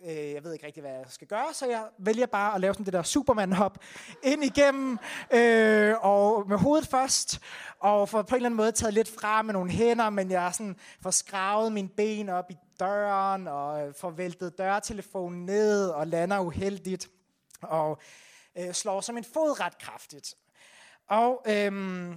øh, 0.06 0.34
jeg 0.34 0.44
ved 0.44 0.54
ikke 0.54 0.66
rigtig, 0.66 0.82
hvad 0.82 0.92
jeg 0.92 1.06
skal 1.10 1.28
gøre, 1.28 1.54
så 1.54 1.66
jeg 1.66 1.88
vælger 1.98 2.26
bare 2.26 2.56
at 2.56 2.62
lave 2.62 2.74
sådan 2.74 2.86
det 2.86 2.94
der 2.94 3.04
Superman-hop 3.04 3.78
ind 4.24 4.44
igennem, 4.44 4.98
øh, 5.34 5.96
og 6.02 6.50
med 6.50 6.58
hovedet 6.58 6.88
først, 6.88 7.40
og 7.80 8.10
får 8.10 8.22
på 8.22 8.36
en 8.36 8.36
eller 8.36 8.46
anden 8.48 8.58
måde 8.58 8.72
taget 8.72 8.94
lidt 8.94 9.10
fra 9.20 9.42
med 9.42 9.54
nogle 9.54 9.72
hænder, 9.72 10.10
men 10.10 10.32
jeg 10.32 10.54
sådan 10.54 10.76
får 11.02 11.12
skravet 11.12 11.72
mine 11.72 11.90
ben 11.90 12.30
op 12.30 12.52
i 12.52 12.58
døren, 12.80 13.48
og 13.48 13.88
øh, 13.88 13.94
får 13.94 14.10
væltet 14.10 14.58
dørtelefonen 14.58 15.46
ned, 15.46 15.90
og 15.90 16.08
lander 16.08 16.40
uheldigt, 16.40 17.10
og 17.62 18.00
øh, 18.58 18.74
slår 18.74 19.02
så 19.02 19.14
min 19.14 19.24
fod 19.24 19.60
ret 19.60 19.78
kraftigt. 19.78 20.36
Og, 21.10 21.44
øh, 21.46 22.16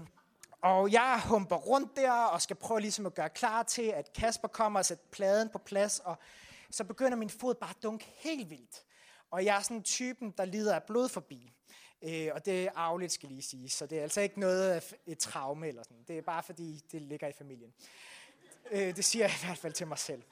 og 0.63 0.93
jeg 0.93 1.21
humper 1.25 1.57
rundt 1.57 1.97
der, 1.97 2.13
og 2.13 2.43
skal 2.43 2.57
prøve 2.57 2.81
ligesom 2.81 3.07
at 3.07 3.15
gøre 3.15 3.29
klar 3.29 3.63
til, 3.63 3.83
at 3.83 4.13
Kasper 4.13 4.49
kommer 4.49 4.79
og 4.79 4.85
sætter 4.87 5.05
pladen 5.13 5.49
på 5.49 5.59
plads, 5.59 5.99
og 5.99 6.19
så 6.71 6.85
begynder 6.85 7.17
min 7.17 7.31
fod 7.31 7.55
bare 7.55 7.71
at 7.71 7.83
dunke 7.83 8.05
helt 8.17 8.51
vildt. 8.51 8.83
Og 9.31 9.45
jeg 9.45 9.57
er 9.57 9.63
sådan 9.63 9.83
typen, 9.83 10.35
der 10.37 10.45
lider 10.45 10.75
af 10.75 10.83
blod 10.83 11.09
forbi. 11.09 11.53
Øh, 12.03 12.29
og 12.35 12.47
det 12.47 12.65
er 12.65 12.71
arveligt, 12.75 13.13
skal 13.13 13.29
lige 13.29 13.43
sige. 13.43 13.71
Så 13.71 13.87
det 13.87 13.99
er 13.99 14.03
altså 14.03 14.21
ikke 14.21 14.41
noget 14.41 14.71
øh, 14.71 14.77
af 14.77 14.95
et 15.07 15.19
traume 15.19 15.69
eller 15.69 15.83
sådan. 15.83 16.05
Det 16.09 16.19
er 16.19 16.23
bare 16.23 16.43
fordi, 16.43 16.81
det 16.93 17.03
ligger 17.03 17.29
i 17.29 17.33
familien. 17.39 17.73
Øh, 18.71 18.97
det 18.97 19.05
siger 19.05 19.25
jeg 19.25 19.35
i 19.43 19.47
hvert 19.47 19.59
fald 19.59 19.73
til 19.73 19.87
mig 19.87 19.99
selv. 19.99 20.23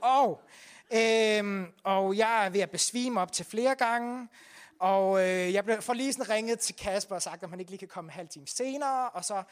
Og, 0.00 0.42
øh, 0.92 1.68
og 1.84 2.16
jeg 2.16 2.46
er 2.46 2.50
ved 2.50 2.60
at 2.60 2.70
besvime 2.70 3.20
op 3.20 3.32
til 3.32 3.46
flere 3.46 3.74
gange. 3.74 4.28
Og 4.78 5.20
øh, 5.20 5.52
jeg 5.52 5.82
får 5.82 5.92
lige 5.92 6.12
sådan 6.12 6.30
ringet 6.30 6.58
til 6.58 6.76
Kasper 6.76 7.14
og 7.14 7.22
sagt, 7.22 7.42
at 7.42 7.50
han 7.50 7.60
ikke 7.60 7.70
lige 7.70 7.78
kan 7.78 7.88
komme 7.88 8.08
en 8.08 8.14
halv 8.14 8.28
time 8.28 8.46
senere. 8.46 9.10
Og 9.10 9.24
så, 9.24 9.42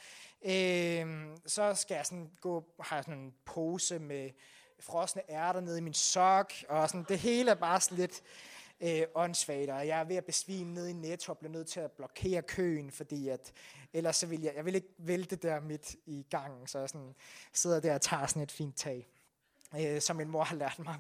øh, 0.43 1.37
så 1.47 1.75
skal 1.75 1.95
jeg 1.95 2.07
sådan 2.07 2.31
gå, 2.41 2.65
har 2.81 2.97
jeg 2.97 3.05
sådan 3.05 3.19
en 3.19 3.35
pose 3.45 3.99
med 3.99 4.31
frosne 4.81 5.23
ærter 5.31 5.61
nede 5.61 5.79
i 5.79 5.81
min 5.81 5.95
sok, 5.95 6.53
og 6.69 6.89
sådan, 6.89 7.07
det 7.09 7.19
hele 7.19 7.51
er 7.51 7.55
bare 7.55 7.81
sådan 7.81 7.99
lidt 7.99 8.23
øh, 8.81 9.03
åndssvagt, 9.15 9.71
og 9.71 9.87
jeg 9.87 10.01
er 10.01 10.05
ved 10.05 10.17
at 10.17 10.25
besvime 10.25 10.75
nede 10.75 10.91
i 10.91 10.93
Netto, 10.93 11.33
og 11.33 11.39
bliver 11.39 11.53
nødt 11.53 11.69
til 11.69 11.81
at 11.81 11.93
blokere 11.93 12.43
køen, 12.43 12.91
fordi 12.91 13.29
at, 13.29 13.53
ellers 13.93 14.17
så 14.17 14.27
vil 14.27 14.43
jeg, 14.43 14.53
jeg 14.57 14.65
vil 14.65 14.75
ikke 14.75 14.89
vælte 14.99 15.37
der 15.37 15.61
midt 15.61 15.97
i 16.07 16.27
gangen, 16.31 16.67
så 16.67 16.79
jeg 16.79 16.89
sådan, 16.89 17.15
sidder 17.53 17.81
der 17.81 17.95
og 17.95 18.01
tager 18.01 18.27
sådan 18.27 18.43
et 18.43 18.53
fint 18.53 18.77
tag, 18.77 19.09
øh, 19.77 20.01
som 20.01 20.17
min 20.17 20.29
mor 20.29 20.45
har 20.45 20.57
lært 20.57 20.79
mig. 20.79 20.97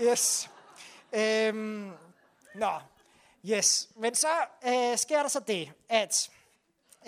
Yes. 0.00 0.50
Øhm, 1.12 1.92
nå, 2.54 2.80
yes. 3.46 3.88
Men 3.96 4.14
så 4.14 4.28
øh, 4.66 4.98
sker 4.98 5.22
der 5.22 5.28
så 5.28 5.40
det, 5.40 5.72
at 5.88 6.30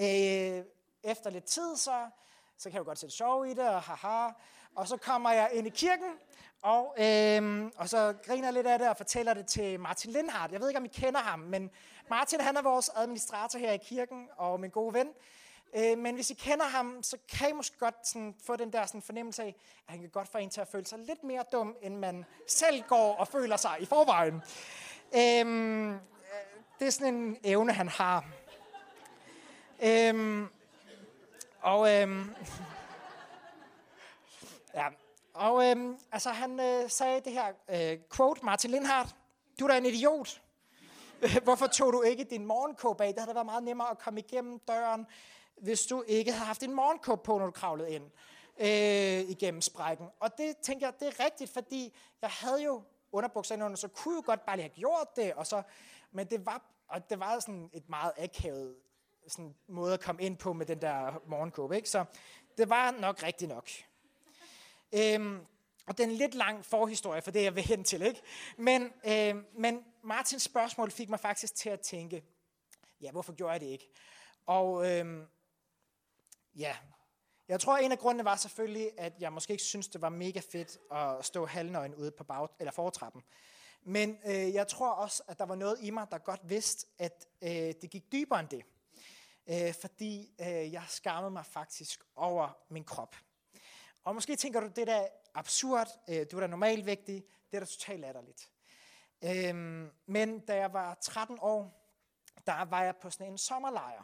øh, 0.00 0.64
efter 1.02 1.30
lidt 1.30 1.44
tid, 1.44 1.76
så, 1.76 2.06
så 2.58 2.70
kan 2.70 2.72
jeg 2.72 2.78
jo 2.78 2.84
godt 2.84 2.98
sætte 2.98 3.16
sjov 3.16 3.46
i 3.46 3.50
det, 3.50 3.68
og 3.68 3.82
haha, 3.82 4.30
og 4.74 4.88
så 4.88 4.96
kommer 4.96 5.30
jeg 5.30 5.50
ind 5.52 5.66
i 5.66 5.70
kirken, 5.70 6.12
og, 6.62 6.94
øhm, 6.98 7.72
og 7.76 7.88
så 7.88 8.14
griner 8.26 8.50
lidt 8.50 8.66
af 8.66 8.78
det 8.78 8.88
og 8.88 8.96
fortæller 8.96 9.34
det 9.34 9.46
til 9.46 9.80
Martin 9.80 10.10
Lindhardt. 10.10 10.52
Jeg 10.52 10.60
ved 10.60 10.68
ikke, 10.68 10.78
om 10.78 10.84
I 10.84 10.88
kender 10.88 11.20
ham, 11.20 11.38
men 11.38 11.70
Martin 12.10 12.40
han 12.40 12.56
er 12.56 12.62
vores 12.62 12.90
administrator 12.96 13.58
her 13.58 13.72
i 13.72 13.76
kirken, 13.76 14.28
og 14.36 14.60
min 14.60 14.70
gode 14.70 14.94
ven. 14.94 15.08
Øh, 15.76 15.98
men 15.98 16.14
hvis 16.14 16.30
I 16.30 16.34
kender 16.34 16.64
ham, 16.64 17.02
så 17.02 17.16
kan 17.28 17.48
I 17.48 17.52
måske 17.52 17.78
godt 17.78 18.08
sådan, 18.08 18.34
få 18.46 18.56
den 18.56 18.72
der 18.72 18.86
sådan, 18.86 19.02
fornemmelse 19.02 19.42
af, 19.42 19.56
at 19.86 19.90
han 19.90 20.00
kan 20.00 20.10
godt 20.10 20.28
få 20.28 20.38
en 20.38 20.50
til 20.50 20.60
at 20.60 20.68
føle 20.68 20.86
sig 20.86 20.98
lidt 20.98 21.24
mere 21.24 21.44
dum, 21.52 21.76
end 21.82 21.96
man 21.96 22.24
selv 22.48 22.82
går 22.82 23.14
og 23.14 23.28
føler 23.28 23.56
sig 23.56 23.76
i 23.80 23.84
forvejen. 23.84 24.42
Øhm, 25.16 25.90
øh, 25.90 26.00
det 26.78 26.86
er 26.86 26.90
sådan 26.90 27.14
en 27.14 27.36
evne, 27.44 27.72
han 27.72 27.88
har. 27.88 28.24
Øh, 29.82 30.46
og 31.66 31.92
øhm, 31.92 32.24
ja, 34.78 34.88
og 35.34 35.70
øhm, 35.70 35.98
altså, 36.12 36.30
han 36.30 36.60
øh, 36.60 36.90
sagde 36.90 37.20
det 37.20 37.32
her 37.32 37.52
øh, 37.68 37.98
quote, 38.16 38.44
Martin 38.44 38.70
Lindhardt, 38.70 39.16
du 39.60 39.64
er 39.64 39.68
da 39.68 39.78
en 39.78 39.86
idiot. 39.86 40.42
Hvorfor 41.44 41.66
tog 41.66 41.92
du 41.92 42.02
ikke 42.02 42.24
din 42.24 42.46
morgenkåb 42.46 43.00
af? 43.00 43.14
Det 43.14 43.22
havde 43.22 43.34
været 43.34 43.46
meget 43.46 43.62
nemmere 43.62 43.90
at 43.90 43.98
komme 43.98 44.20
igennem 44.20 44.58
døren, 44.58 45.06
hvis 45.56 45.86
du 45.86 46.04
ikke 46.06 46.32
havde 46.32 46.46
haft 46.46 46.60
din 46.60 46.74
morgenkåb 46.74 47.22
på, 47.22 47.38
når 47.38 47.46
du 47.46 47.52
kravlede 47.52 47.90
ind 47.90 48.04
øh, 48.60 49.30
igennem 49.30 49.60
sprækken. 49.60 50.06
Og 50.20 50.38
det 50.38 50.56
tænker 50.56 50.86
jeg, 50.86 50.94
det 51.00 51.08
er 51.08 51.24
rigtigt, 51.24 51.50
fordi 51.50 51.96
jeg 52.22 52.30
havde 52.30 52.62
jo 52.62 52.82
underbukser 53.12 53.64
under, 53.64 53.76
så 53.76 53.88
kunne 53.88 54.16
jeg 54.16 54.24
godt 54.24 54.46
bare 54.46 54.56
lige 54.56 54.64
have 54.64 54.74
gjort 54.74 55.16
det. 55.16 55.34
Og 55.34 55.46
så, 55.46 55.62
men 56.12 56.26
det 56.26 56.46
var, 56.46 56.62
og 56.88 57.10
det 57.10 57.20
var 57.20 57.38
sådan 57.38 57.70
et 57.72 57.88
meget 57.88 58.12
akavet 58.16 58.74
sådan 59.28 59.54
måde 59.68 59.94
at 59.94 60.00
komme 60.00 60.22
ind 60.22 60.36
på 60.36 60.52
med 60.52 60.66
den 60.66 60.80
der 60.80 61.22
morgenkåbe. 61.26 61.76
Ikke? 61.76 61.90
Så 61.90 62.04
det 62.58 62.68
var 62.68 62.90
nok 62.90 63.22
rigtigt 63.22 63.48
nok. 63.48 63.70
Øhm, 64.92 65.40
og 65.86 65.98
den 65.98 66.12
lidt 66.12 66.34
lang 66.34 66.64
forhistorie 66.64 67.22
for 67.22 67.30
det, 67.30 67.42
jeg 67.42 67.54
vil 67.54 67.62
hen 67.62 67.84
til. 67.84 68.02
Ikke? 68.02 68.20
Men, 68.58 68.92
øh, 69.06 69.34
men 69.54 69.84
Martins 70.04 70.42
spørgsmål 70.42 70.90
fik 70.90 71.08
mig 71.08 71.20
faktisk 71.20 71.54
til 71.54 71.70
at 71.70 71.80
tænke, 71.80 72.24
ja, 73.00 73.10
hvorfor 73.10 73.32
gjorde 73.32 73.52
jeg 73.52 73.60
det 73.60 73.66
ikke? 73.66 73.88
Og 74.46 74.90
øh, 74.90 75.26
ja, 76.54 76.76
jeg 77.48 77.60
tror, 77.60 77.76
en 77.76 77.92
af 77.92 77.98
grundene 77.98 78.24
var 78.24 78.36
selvfølgelig, 78.36 78.90
at 78.98 79.12
jeg 79.20 79.32
måske 79.32 79.52
ikke 79.52 79.64
synes 79.64 79.88
det 79.88 80.00
var 80.00 80.08
mega 80.08 80.40
fedt 80.52 80.78
at 80.92 81.24
stå 81.24 81.46
halvnøgen 81.46 81.94
ude 81.94 82.10
på 82.10 82.24
bag, 82.24 82.48
eller 82.58 82.72
fortrappen. 82.72 83.22
Men 83.82 84.18
øh, 84.26 84.54
jeg 84.54 84.68
tror 84.68 84.90
også, 84.90 85.22
at 85.28 85.38
der 85.38 85.44
var 85.44 85.54
noget 85.54 85.78
i 85.80 85.90
mig, 85.90 86.06
der 86.10 86.18
godt 86.18 86.40
vidste, 86.44 86.86
at 86.98 87.26
øh, 87.42 87.50
det 87.50 87.90
gik 87.90 88.12
dybere 88.12 88.40
end 88.40 88.48
det. 88.48 88.64
Øh, 89.50 89.74
fordi 89.74 90.34
øh, 90.40 90.72
jeg 90.72 90.84
skammede 90.88 91.30
mig 91.30 91.46
faktisk 91.46 92.00
over 92.16 92.56
min 92.68 92.84
krop. 92.84 93.16
Og 94.04 94.14
måske 94.14 94.36
tænker 94.36 94.60
du, 94.60 94.66
det 94.76 94.86
der 94.86 94.96
er 94.96 95.08
absurd, 95.34 95.88
øh, 96.08 96.26
du 96.30 96.36
er 96.36 96.40
da 96.40 96.46
normalvægtig, 96.46 97.24
det 97.50 97.56
er 97.56 97.60
da 97.60 97.66
totalt 97.66 98.00
latterligt. 98.00 98.50
Øhm, 99.24 99.90
men 100.06 100.40
da 100.40 100.56
jeg 100.56 100.72
var 100.72 100.94
13 100.94 101.38
år, 101.40 101.90
der 102.46 102.64
var 102.64 102.82
jeg 102.82 102.96
på 102.96 103.10
sådan 103.10 103.32
en 103.32 103.38
sommerlejr, 103.38 104.02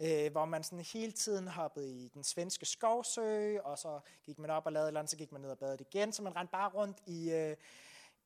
øh, 0.00 0.32
hvor 0.32 0.44
man 0.44 0.64
sådan 0.64 0.84
hele 0.92 1.12
tiden 1.12 1.48
hoppede 1.48 1.90
i 1.90 2.08
den 2.08 2.24
svenske 2.24 2.66
skovsø, 2.66 3.58
og 3.60 3.78
så 3.78 4.00
gik 4.24 4.38
man 4.38 4.50
op 4.50 4.66
og 4.66 4.72
lavede 4.72 4.86
et 4.86 4.88
eller 4.88 5.00
andet, 5.00 5.10
så 5.10 5.16
gik 5.16 5.32
man 5.32 5.40
ned 5.40 5.50
og 5.50 5.58
badede 5.58 5.84
igen, 5.90 6.12
så 6.12 6.22
man 6.22 6.36
rendte 6.36 6.52
bare 6.52 6.70
rundt 6.70 6.98
i, 7.06 7.30
øh, 7.30 7.56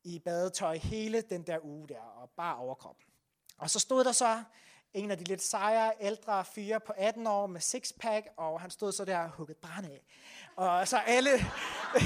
i 0.04 0.18
badetøj 0.18 0.76
hele 0.76 1.21
den 1.21 1.42
der 1.42 1.59
uge 1.62 1.88
der, 1.88 2.00
og 2.00 2.30
bare 2.30 2.56
overkrop. 2.56 2.97
Og 3.59 3.71
så 3.71 3.78
stod 3.78 4.04
der 4.04 4.12
så 4.12 4.44
en 4.94 5.11
af 5.11 5.18
de 5.18 5.25
lidt 5.25 5.42
sejere, 5.42 5.92
ældre 6.00 6.44
fyre 6.44 6.80
på 6.80 6.92
18 6.96 7.26
år 7.26 7.46
med 7.46 7.61
sixpack, 7.61 8.28
og 8.37 8.61
han 8.61 8.70
stod 8.70 8.92
så 8.92 9.04
der 9.04 9.18
og 9.18 9.30
hugget 9.30 9.56
brænde 9.56 9.88
af. 9.88 10.02
Og 10.56 10.88
så 10.88 10.96
alle, 10.96 11.30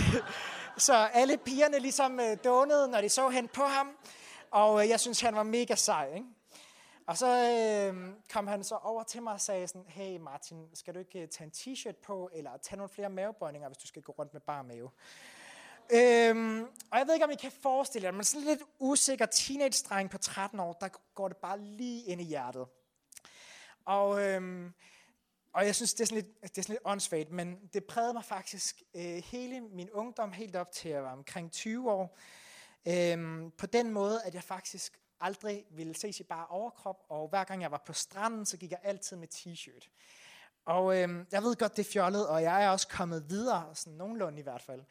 så 0.89 0.95
alle 0.95 1.37
pigerne 1.37 1.79
ligesom 1.79 2.21
øh, 2.21 2.37
dånede, 2.45 2.89
når 2.89 3.01
de 3.01 3.09
så 3.09 3.29
hen 3.29 3.49
på 3.49 3.63
ham. 3.63 3.97
Og 4.51 4.83
øh, 4.83 4.89
jeg 4.89 5.01
synes, 5.01 5.21
han 5.21 5.35
var 5.35 5.43
mega 5.43 5.75
sej. 5.75 6.15
Ikke? 6.15 6.27
Og 7.07 7.19
så 7.19 7.27
øh, 7.27 8.13
kom 8.33 8.47
han 8.47 8.65
så 8.65 8.75
over 8.75 9.03
til 9.03 9.23
mig 9.23 9.33
og 9.33 9.41
sagde 9.41 9.69
sådan, 9.69 9.85
hey 9.89 10.17
Martin, 10.17 10.69
skal 10.75 10.95
du 10.95 10.99
ikke 10.99 11.21
øh, 11.21 11.29
tage 11.29 11.45
en 11.45 11.53
t-shirt 11.57 12.03
på, 12.03 12.31
eller 12.35 12.57
tage 12.57 12.77
nogle 12.77 12.89
flere 12.89 13.11
mavebøjninger, 13.11 13.69
hvis 13.69 13.79
du 13.79 13.87
skal 13.87 14.03
gå 14.03 14.13
rundt 14.13 14.33
med 14.33 14.41
bare 14.41 14.65
mave? 14.65 14.91
Øhm, 15.91 16.63
og 16.91 16.99
jeg 16.99 17.07
ved 17.07 17.15
ikke, 17.15 17.25
om 17.25 17.31
I 17.31 17.37
kan 17.37 17.53
forestille 17.63 18.07
jer, 18.07 18.13
men 18.13 18.25
sådan 18.25 18.47
lidt 18.47 18.63
usikker 18.79 19.27
teenage-dreng 19.27 20.11
på 20.11 20.19
13 20.19 20.61
år, 20.61 20.73
der 20.73 20.89
går 21.15 21.29
det 21.29 21.37
bare 21.37 21.61
lige 21.61 22.05
ind 22.05 22.21
i 22.21 22.25
hjertet. 22.25 22.67
Og, 23.85 24.23
øhm, 24.23 24.73
og 25.53 25.67
jeg 25.67 25.75
synes, 25.75 25.95
det 25.95 26.01
er 26.01 26.07
sådan 26.07 26.23
lidt, 26.23 26.43
det 26.43 26.59
er 26.59 26.63
sådan 26.63 26.73
lidt 26.73 26.83
åndssvagt, 26.85 27.31
men 27.31 27.59
det 27.73 27.85
prægede 27.85 28.13
mig 28.13 28.25
faktisk 28.25 28.83
øh, 28.95 29.23
hele 29.25 29.61
min 29.61 29.91
ungdom, 29.91 30.33
helt 30.33 30.57
op 30.57 30.73
til 30.73 30.91
jeg 30.91 31.03
var 31.03 31.13
omkring 31.13 31.53
20 31.53 31.91
år, 31.91 32.19
øhm, 32.89 33.51
på 33.51 33.67
den 33.67 33.91
måde, 33.91 34.23
at 34.25 34.35
jeg 34.35 34.43
faktisk 34.43 34.99
aldrig 35.21 35.65
ville 35.71 35.95
ses 35.95 36.21
i 36.21 36.23
bare 36.23 36.47
overkrop, 36.47 37.05
og 37.09 37.29
hver 37.29 37.45
gang 37.45 37.63
jeg 37.63 37.71
var 37.71 37.83
på 37.87 37.93
stranden, 37.93 38.47
så 38.47 38.57
gik 38.57 38.71
jeg 38.71 38.81
altid 38.83 39.17
med 39.17 39.29
t-shirt. 39.35 39.89
Og 40.65 40.99
øhm, 40.99 41.27
jeg 41.33 41.43
ved 41.43 41.57
godt, 41.57 41.77
det 41.77 41.87
er 41.87 41.91
fjollet, 41.93 42.29
og 42.29 42.43
jeg 42.43 42.65
er 42.65 42.69
også 42.69 42.89
kommet 42.89 43.31
videre, 43.31 43.75
sådan 43.75 43.93
nogenlunde 43.93 44.39
i 44.39 44.43
hvert 44.43 44.63
fald. 44.63 44.83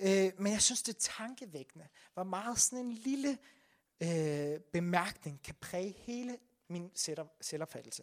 Øh, 0.00 0.32
men 0.38 0.52
jeg 0.52 0.62
synes, 0.62 0.82
det 0.82 0.94
er 0.94 1.00
tankevækkende, 1.00 1.88
hvor 2.14 2.24
meget 2.24 2.58
sådan 2.58 2.78
en 2.84 2.92
lille 2.92 3.38
øh, 4.00 4.60
bemærkning 4.60 5.42
kan 5.42 5.54
præge 5.60 5.94
hele 5.98 6.38
min 6.68 6.90
selvopfattelse. 7.40 8.02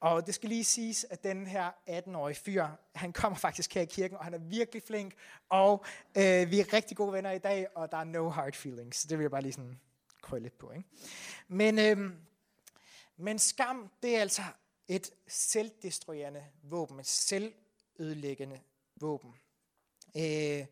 Og 0.00 0.26
det 0.26 0.34
skal 0.34 0.48
lige 0.48 0.64
siges, 0.64 1.06
at 1.10 1.22
den 1.22 1.46
her 1.46 1.70
18-årige 1.88 2.36
fyr, 2.36 2.66
han 2.94 3.12
kommer 3.12 3.38
faktisk 3.38 3.74
her 3.74 3.82
i 3.82 3.84
kirken, 3.84 4.16
og 4.18 4.24
han 4.24 4.34
er 4.34 4.38
virkelig 4.38 4.82
flink, 4.82 5.14
og 5.48 5.84
øh, 6.16 6.50
vi 6.50 6.60
er 6.60 6.72
rigtig 6.72 6.96
gode 6.96 7.12
venner 7.12 7.30
i 7.30 7.38
dag, 7.38 7.66
og 7.74 7.92
der 7.92 7.98
er 7.98 8.04
no 8.04 8.28
hard 8.28 8.52
feelings. 8.52 8.96
Så 8.96 9.08
det 9.08 9.18
vil 9.18 9.24
jeg 9.24 9.30
bare 9.30 9.42
lige 9.42 9.52
sådan 9.52 9.80
krølle 10.22 10.42
lidt 10.42 10.58
på. 10.58 10.70
Ikke? 10.70 10.88
Men, 11.48 11.78
øh, 11.78 12.10
men 13.16 13.38
skam, 13.38 13.90
det 14.02 14.16
er 14.16 14.20
altså 14.20 14.42
et 14.88 15.10
selvdestruerende 15.28 16.44
våben, 16.62 17.00
et 17.00 17.06
selvødelæggende 17.06 18.60
våben. 18.96 19.34
Øh, 20.16 20.66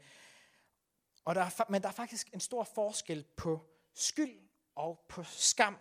og 1.25 1.35
der 1.35 1.41
er, 1.41 1.71
men 1.71 1.83
der 1.83 1.89
er 1.89 1.93
faktisk 1.93 2.31
en 2.35 2.41
stor 2.41 2.65
forskel 2.65 3.25
på 3.37 3.61
skyld 3.95 4.41
og 4.75 5.05
på 5.09 5.25
skam. 5.25 5.77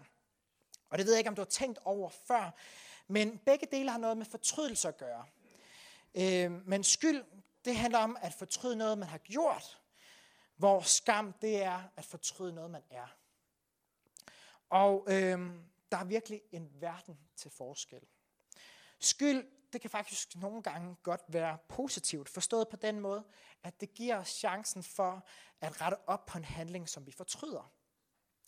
Og 0.89 0.98
det 0.98 1.06
ved 1.06 1.13
jeg 1.13 1.20
ikke, 1.20 1.30
om 1.30 1.36
du 1.36 1.41
har 1.41 1.50
tænkt 1.50 1.80
over 1.86 2.10
før, 2.10 2.51
men 3.08 3.38
begge 3.38 3.68
dele 3.72 3.91
har 3.91 3.98
noget 3.98 4.18
med 4.18 4.25
fortrydelse 4.25 4.88
at 4.88 4.98
gøre. 4.98 5.25
Øh, 6.15 6.68
men 6.68 6.84
skyld, 6.84 7.24
det 7.65 7.75
handler 7.75 8.00
om 8.00 8.18
at 8.22 8.34
fortryde 8.34 8.75
noget, 8.75 8.98
man 8.98 9.08
har 9.08 9.18
gjort, 9.18 9.82
hvor 10.56 10.82
skam, 10.82 11.34
det 11.34 11.63
er 11.63 11.84
at 11.96 12.06
fortryde 12.06 12.53
noget, 12.53 12.72
man 12.72 12.84
er. 12.89 13.08
Og 14.70 15.08
øh, 15.08 15.39
der 15.91 15.98
er 15.98 16.03
virkelig 16.03 16.41
en 16.51 16.72
verden 16.74 17.20
til 17.36 17.51
forskel. 17.51 18.01
Skyld, 19.00 19.46
det 19.74 19.82
kan 19.82 19.90
faktisk 19.90 20.36
nogle 20.36 20.63
gange 20.63 20.96
godt 21.04 21.22
være 21.28 21.58
positivt, 21.70 22.30
forstået 22.30 22.68
på 22.70 22.75
den 22.75 23.00
måde, 23.00 23.24
at 23.63 23.82
det 23.82 23.94
giver 23.94 24.18
os 24.18 24.28
chancen 24.28 24.84
for 24.84 25.28
at 25.62 25.82
rette 25.82 25.98
op 26.08 26.25
på 26.25 26.38
en 26.38 26.44
handling, 26.44 26.90
som 26.90 27.06
vi 27.06 27.12
fortryder. 27.12 27.72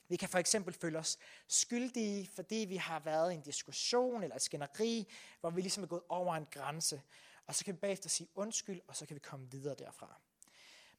Vi 0.08 0.15
kan 0.15 0.30
for 0.30 0.38
eksempel 0.38 0.74
føle 0.74 1.00
os 1.00 1.18
skyldige, 1.48 2.30
fordi 2.36 2.56
vi 2.56 2.75
har 2.75 3.00
været 3.00 3.32
i 3.32 3.36
en 3.36 3.42
diskussion 3.42 4.24
eller 4.24 4.36
et 4.36 4.42
skænderi, 4.42 5.12
hvor 5.39 5.50
vi 5.50 5.62
ligesom 5.62 5.84
er 5.84 5.88
gået 5.88 6.03
over 6.10 6.36
en 6.36 6.48
grænse. 6.51 7.01
Og 7.48 7.56
så 7.56 7.65
kan 7.65 7.74
vi 7.74 7.80
bagefter 7.80 8.10
sige 8.10 8.30
undskyld, 8.36 8.82
og 8.88 8.96
så 8.96 9.06
kan 9.06 9.15
vi 9.15 9.20
komme 9.20 9.51
videre 9.51 9.75
derfra. 9.75 10.22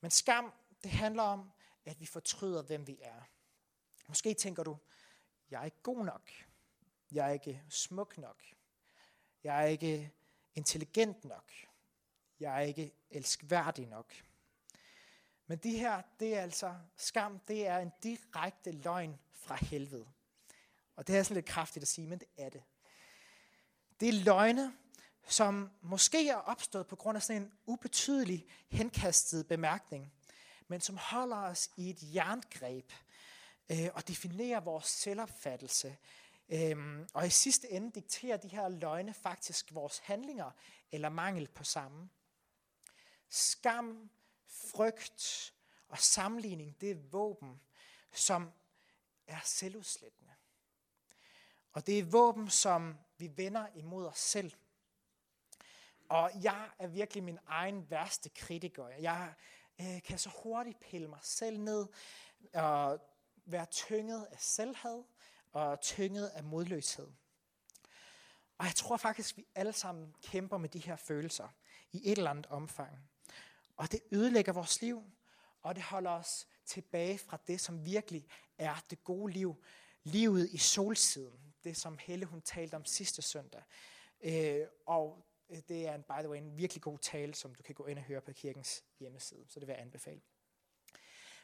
Men 0.00 0.10
skam, 0.10 0.52
det 0.82 0.90
handler 0.90 1.22
om, 1.22 1.52
at 1.84 2.00
vi 2.00 2.06
fortryder, 2.06 2.62
hvem 2.62 2.86
vi 2.86 2.98
er. 3.02 3.22
Måske 4.08 4.34
tænker 4.34 4.62
du, 4.62 4.76
jeg 5.50 5.60
er 5.60 5.64
ikke 5.64 5.82
god 5.82 6.04
nok. 6.04 6.30
Jeg 7.12 7.28
er 7.28 7.32
ikke 7.32 7.62
smuk 7.68 8.18
nok. 8.18 8.42
Jeg 9.44 9.62
er 9.62 9.66
ikke 9.66 10.12
intelligent 10.54 11.24
nok. 11.24 11.52
Jeg 12.40 12.56
er 12.56 12.60
ikke 12.60 12.92
elskværdig 13.10 13.86
nok. 13.86 14.14
Men 15.46 15.58
det 15.58 15.78
her, 15.78 16.02
det 16.20 16.36
er 16.36 16.40
altså 16.40 16.74
skam, 16.96 17.38
det 17.38 17.66
er 17.66 17.78
en 17.78 17.92
direkte 18.02 18.72
løgn 18.72 19.18
fra 19.32 19.54
helvede. 19.54 20.06
Og 20.96 21.06
det 21.06 21.16
er 21.16 21.22
sådan 21.22 21.34
lidt 21.34 21.46
kraftigt 21.46 21.82
at 21.82 21.88
sige, 21.88 22.06
men 22.06 22.18
det 22.18 22.28
er 22.36 22.48
det. 22.48 22.62
Det 24.00 24.08
er 24.08 24.12
løgne, 24.12 24.72
som 25.28 25.70
måske 25.80 26.28
er 26.28 26.36
opstået 26.36 26.86
på 26.86 26.96
grund 26.96 27.16
af 27.16 27.22
sådan 27.22 27.42
en 27.42 27.52
ubetydelig 27.66 28.46
henkastet 28.68 29.48
bemærkning, 29.48 30.12
men 30.68 30.80
som 30.80 30.96
holder 30.96 31.36
os 31.36 31.70
i 31.76 31.90
et 31.90 32.14
jerngreb 32.14 32.92
øh, 33.70 33.88
og 33.94 34.08
definerer 34.08 34.60
vores 34.60 34.86
selvopfattelse. 34.86 35.96
Øh, 36.48 37.06
og 37.14 37.26
i 37.26 37.30
sidste 37.30 37.70
ende 37.70 37.90
dikterer 37.90 38.36
de 38.36 38.48
her 38.48 38.68
løgne 38.68 39.14
faktisk 39.14 39.74
vores 39.74 39.98
handlinger 39.98 40.50
eller 40.92 41.08
mangel 41.08 41.48
på 41.48 41.64
samme. 41.64 42.10
Skam 43.28 44.10
frygt 44.46 45.54
og 45.88 45.98
sammenligning, 45.98 46.80
det 46.80 46.90
er 46.90 46.96
våben, 47.10 47.60
som 48.12 48.52
er 49.26 49.40
selvudslættende. 49.44 50.32
Og 51.72 51.86
det 51.86 51.98
er 51.98 52.04
våben, 52.04 52.50
som 52.50 52.98
vi 53.18 53.30
vender 53.36 53.66
imod 53.74 54.06
os 54.06 54.18
selv. 54.18 54.52
Og 56.08 56.30
jeg 56.42 56.70
er 56.78 56.86
virkelig 56.86 57.24
min 57.24 57.38
egen 57.46 57.90
værste 57.90 58.28
kritiker. 58.28 58.88
Jeg 58.88 59.34
øh, 59.80 60.02
kan 60.02 60.18
så 60.18 60.30
hurtigt 60.42 60.80
pille 60.80 61.08
mig 61.08 61.18
selv 61.22 61.60
ned 61.60 61.86
og 62.54 63.00
være 63.44 63.66
tynget 63.66 64.26
af 64.30 64.40
selvhed 64.40 65.04
og 65.54 65.80
tynget 65.80 66.28
af 66.28 66.44
modløshed. 66.44 67.08
Og 68.58 68.66
jeg 68.66 68.74
tror 68.74 68.96
faktisk, 68.96 69.34
at 69.34 69.36
vi 69.36 69.46
alle 69.54 69.72
sammen 69.72 70.14
kæmper 70.22 70.58
med 70.58 70.68
de 70.68 70.78
her 70.78 70.96
følelser 70.96 71.48
i 71.92 72.00
et 72.04 72.18
eller 72.18 72.30
andet 72.30 72.46
omfang. 72.46 73.10
Og 73.76 73.92
det 73.92 74.00
ødelægger 74.12 74.52
vores 74.52 74.82
liv, 74.82 75.04
og 75.62 75.74
det 75.74 75.82
holder 75.82 76.10
os 76.10 76.46
tilbage 76.64 77.18
fra 77.18 77.38
det, 77.46 77.60
som 77.60 77.84
virkelig 77.84 78.26
er 78.58 78.84
det 78.90 79.04
gode 79.04 79.32
liv. 79.32 79.64
Livet 80.02 80.50
i 80.50 80.58
solsiden, 80.58 81.54
det 81.64 81.76
som 81.76 81.98
Helle 81.98 82.26
hun 82.26 82.42
talte 82.42 82.74
om 82.74 82.84
sidste 82.84 83.22
søndag. 83.22 83.62
Øh, 84.20 84.66
og 84.86 85.26
øh, 85.50 85.58
det 85.68 85.86
er 85.86 85.94
en, 85.94 86.02
by 86.02 86.18
the 86.18 86.28
way 86.28 86.38
en 86.38 86.56
virkelig 86.56 86.82
god 86.82 86.98
tale, 86.98 87.34
som 87.34 87.54
du 87.54 87.62
kan 87.62 87.74
gå 87.74 87.86
ind 87.86 87.98
og 87.98 88.04
høre 88.04 88.20
på 88.20 88.32
kirkens 88.32 88.84
hjemmeside, 88.98 89.44
så 89.48 89.60
det 89.60 89.66
vil 89.68 89.72
jeg 89.72 89.82
anbefale. 89.82 90.20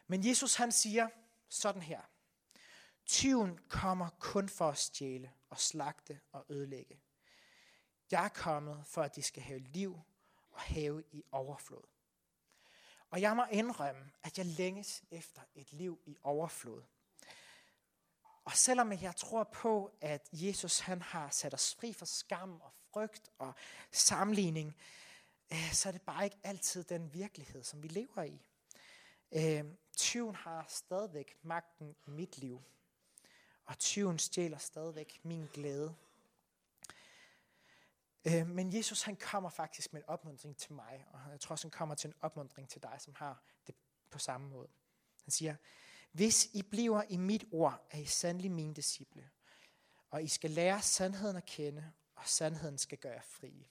Men 0.06 0.26
Jesus 0.26 0.54
han 0.54 0.72
siger 0.72 1.08
sådan 1.48 1.82
her. 1.82 2.00
Tyven 3.10 3.58
kommer 3.68 4.08
kun 4.18 4.48
for 4.48 4.68
at 4.68 4.78
stjæle 4.78 5.32
og 5.48 5.58
slagte 5.58 6.20
og 6.32 6.46
ødelægge. 6.48 7.00
Jeg 8.10 8.24
er 8.24 8.28
kommet 8.28 8.86
for, 8.86 9.02
at 9.02 9.16
de 9.16 9.22
skal 9.22 9.42
have 9.42 9.58
liv 9.58 10.00
og 10.50 10.60
have 10.60 11.04
i 11.12 11.24
overflod. 11.32 11.82
Og 13.10 13.20
jeg 13.20 13.36
må 13.36 13.44
indrømme, 13.50 14.10
at 14.22 14.38
jeg 14.38 14.46
længes 14.46 15.02
efter 15.10 15.42
et 15.54 15.72
liv 15.72 16.00
i 16.06 16.16
overflod. 16.22 16.82
Og 18.44 18.52
selvom 18.52 18.92
jeg 18.92 19.16
tror 19.16 19.44
på, 19.44 19.92
at 20.00 20.28
Jesus 20.32 20.78
han 20.78 21.02
har 21.02 21.30
sat 21.30 21.54
os 21.54 21.74
fri 21.74 21.92
for 21.92 22.06
skam 22.06 22.60
og 22.60 22.72
frygt 22.92 23.30
og 23.38 23.54
sammenligning, 23.92 24.76
øh, 25.52 25.72
så 25.72 25.88
er 25.88 25.92
det 25.92 26.02
bare 26.02 26.24
ikke 26.24 26.40
altid 26.42 26.84
den 26.84 27.14
virkelighed, 27.14 27.62
som 27.62 27.82
vi 27.82 27.88
lever 27.88 28.22
i. 28.22 28.42
Øh, 29.32 29.64
tyven 29.96 30.34
har 30.34 30.64
stadigvæk 30.68 31.36
magten 31.42 31.96
i 32.06 32.10
mit 32.10 32.38
liv, 32.38 32.62
og 33.70 33.78
tyven 33.78 34.18
stjæler 34.18 34.58
stadigvæk 34.58 35.20
min 35.22 35.48
glæde. 35.52 35.94
Øh, 38.24 38.46
men 38.46 38.74
Jesus 38.74 39.02
han 39.02 39.16
kommer 39.16 39.50
faktisk 39.50 39.92
med 39.92 40.00
en 40.00 40.08
opmundring 40.08 40.56
til 40.56 40.72
mig, 40.72 41.06
og 41.12 41.20
jeg 41.30 41.40
tror 41.40 41.52
også 41.52 41.64
han 41.64 41.70
kommer 41.70 41.94
til 41.94 42.08
en 42.08 42.14
opmundring 42.20 42.68
til 42.68 42.82
dig, 42.82 42.96
som 42.98 43.14
har 43.16 43.42
det 43.66 43.74
på 44.10 44.18
samme 44.18 44.48
måde. 44.48 44.68
Han 45.24 45.30
siger, 45.30 45.56
hvis 46.12 46.48
I 46.52 46.62
bliver 46.62 47.02
i 47.08 47.16
mit 47.16 47.44
ord, 47.52 47.86
er 47.90 47.98
I 47.98 48.04
sandelig 48.04 48.50
mine 48.50 48.74
disciple, 48.74 49.30
og 50.10 50.22
I 50.22 50.28
skal 50.28 50.50
lære 50.50 50.82
sandheden 50.82 51.36
at 51.36 51.46
kende, 51.46 51.92
og 52.14 52.28
sandheden 52.28 52.78
skal 52.78 52.98
gøre 52.98 53.12
jer 53.12 53.22
frie. 53.22 53.68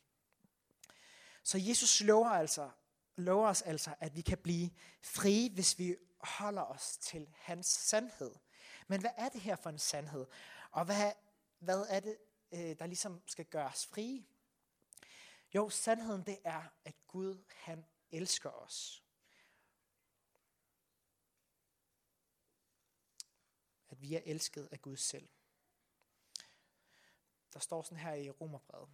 Så 1.44 1.58
Jesus 1.58 2.02
lover, 2.02 2.30
altså, 2.30 2.70
lover 3.16 3.48
os 3.48 3.62
altså, 3.62 3.96
at 4.00 4.16
vi 4.16 4.22
kan 4.22 4.38
blive 4.38 4.70
frie, 5.02 5.50
hvis 5.50 5.80
vi 5.80 5.96
holder 6.20 6.64
os 6.64 6.98
til 6.98 7.28
hans 7.38 7.68
sandhed. 7.68 8.32
Men 8.90 9.00
hvad 9.00 9.12
er 9.18 9.30
det 9.30 9.42
her 9.42 9.56
for 9.56 9.70
en 9.70 9.80
sandhed? 9.80 10.26
Og 10.72 10.86
hvad, 10.86 11.12
hvad 11.60 11.86
er 11.90 12.00
det, 12.00 12.18
øh, 12.52 12.80
der 12.80 12.86
ligesom 12.86 13.22
skal 13.26 13.46
gøres 13.46 13.86
fri? 13.86 13.94
frie? 13.94 14.26
Jo, 15.56 15.70
sandheden 15.70 16.24
det 16.24 16.40
er, 16.44 16.64
at 16.86 16.96
Gud 17.08 17.44
han 17.56 17.86
elsker 18.12 18.50
os. 18.50 19.04
At 23.90 24.02
vi 24.02 24.16
er 24.16 24.22
elsket 24.26 24.70
af 24.72 24.82
Gud 24.82 24.98
selv. 24.98 25.30
Der 27.54 27.60
står 27.60 27.82
sådan 27.82 27.98
her 27.98 28.14
i 28.14 28.30
Romerbrevet. 28.30 28.90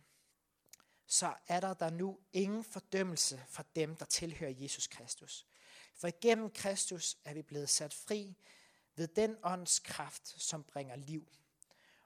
Så 1.05 1.35
er 1.47 1.59
der 1.59 1.73
der 1.73 1.89
nu 1.89 2.19
ingen 2.33 2.63
fordømmelse 2.63 3.45
for 3.47 3.63
dem, 3.75 3.95
der 3.95 4.05
tilhører 4.05 4.53
Jesus 4.57 4.87
Kristus. 4.87 5.45
For 5.93 6.07
igennem 6.07 6.51
Kristus 6.51 7.17
er 7.25 7.33
vi 7.33 7.41
blevet 7.41 7.69
sat 7.69 7.93
fri 7.93 8.35
ved 8.95 9.07
den 9.07 9.37
ånds 9.43 9.79
kraft, 9.79 10.27
som 10.27 10.63
bringer 10.63 10.95
liv. 10.95 11.27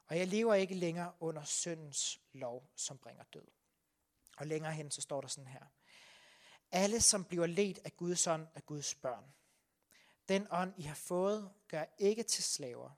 Og 0.08 0.18
jeg 0.18 0.28
lever 0.28 0.54
ikke 0.54 0.76
længere 0.76 1.14
under 1.20 1.44
syndens 1.44 2.20
lov, 2.34 2.70
som 2.76 2.98
bringer 2.98 3.24
død. 3.24 3.48
Og 4.38 4.48
længere 4.48 4.74
hen, 4.74 4.92
så 4.92 5.02
står 5.02 5.22
der 5.22 5.28
sådan 5.28 5.48
her. 5.48 5.66
Alle, 6.72 7.02
som 7.02 7.26
bliver 7.26 7.48
ledt 7.48 7.80
af 7.84 7.98
Guds 7.98 8.28
ånd, 8.28 8.48
er 8.56 8.60
Guds 8.60 8.96
børn. 8.96 9.34
Den 10.28 10.48
ånd, 10.52 10.74
I 10.78 10.82
har 10.82 10.96
fået, 10.96 11.52
gør 11.68 11.86
ikke 11.98 12.24
til 12.24 12.44
slaver, 12.44 12.92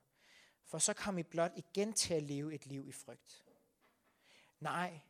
for 0.64 0.80
så 0.80 0.94
kommer 0.94 1.20
I 1.20 1.24
blot 1.24 1.52
igen 1.56 1.94
til 1.94 2.14
at 2.14 2.24
leve 2.24 2.54
et 2.54 2.66
liv 2.66 2.88
i 2.88 2.92
frygt. 2.92 3.46
Nej, 4.60 5.02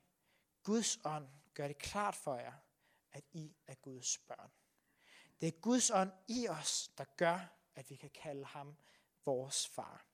Guds 0.63 0.99
ånd 1.03 1.27
gør 1.53 1.67
det 1.67 1.77
klart 1.77 2.15
for 2.15 2.35
jer, 2.35 2.53
at 3.11 3.23
I 3.31 3.55
er 3.67 3.75
Guds 3.75 4.17
børn. 4.17 4.51
Det 5.41 5.47
er 5.47 5.59
Guds 5.61 5.89
ånd 5.89 6.11
i 6.27 6.47
os, 6.47 6.91
der 6.97 7.03
gør, 7.17 7.60
at 7.75 7.89
vi 7.89 7.95
kan 7.95 8.09
kalde 8.09 8.45
ham 8.45 8.75
vores 9.25 9.67
far. 9.67 10.05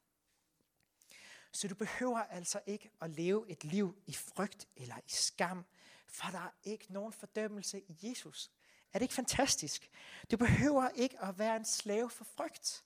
Så 1.51 1.67
du 1.67 1.75
behøver 1.75 2.19
altså 2.19 2.61
ikke 2.65 2.91
at 3.01 3.09
leve 3.09 3.49
et 3.49 3.63
liv 3.63 3.97
i 4.05 4.13
frygt 4.13 4.67
eller 4.75 4.97
i 4.97 5.09
skam, 5.09 5.65
for 6.07 6.27
der 6.31 6.39
er 6.39 6.51
ikke 6.63 6.93
nogen 6.93 7.13
fordømmelse 7.13 7.81
i 7.81 7.97
Jesus. 8.01 8.51
Er 8.93 8.99
det 8.99 9.03
ikke 9.03 9.13
fantastisk? 9.13 9.89
Du 10.31 10.37
behøver 10.37 10.89
ikke 10.89 11.19
at 11.19 11.39
være 11.39 11.55
en 11.55 11.65
slave 11.65 12.09
for 12.09 12.23
frygt, 12.23 12.83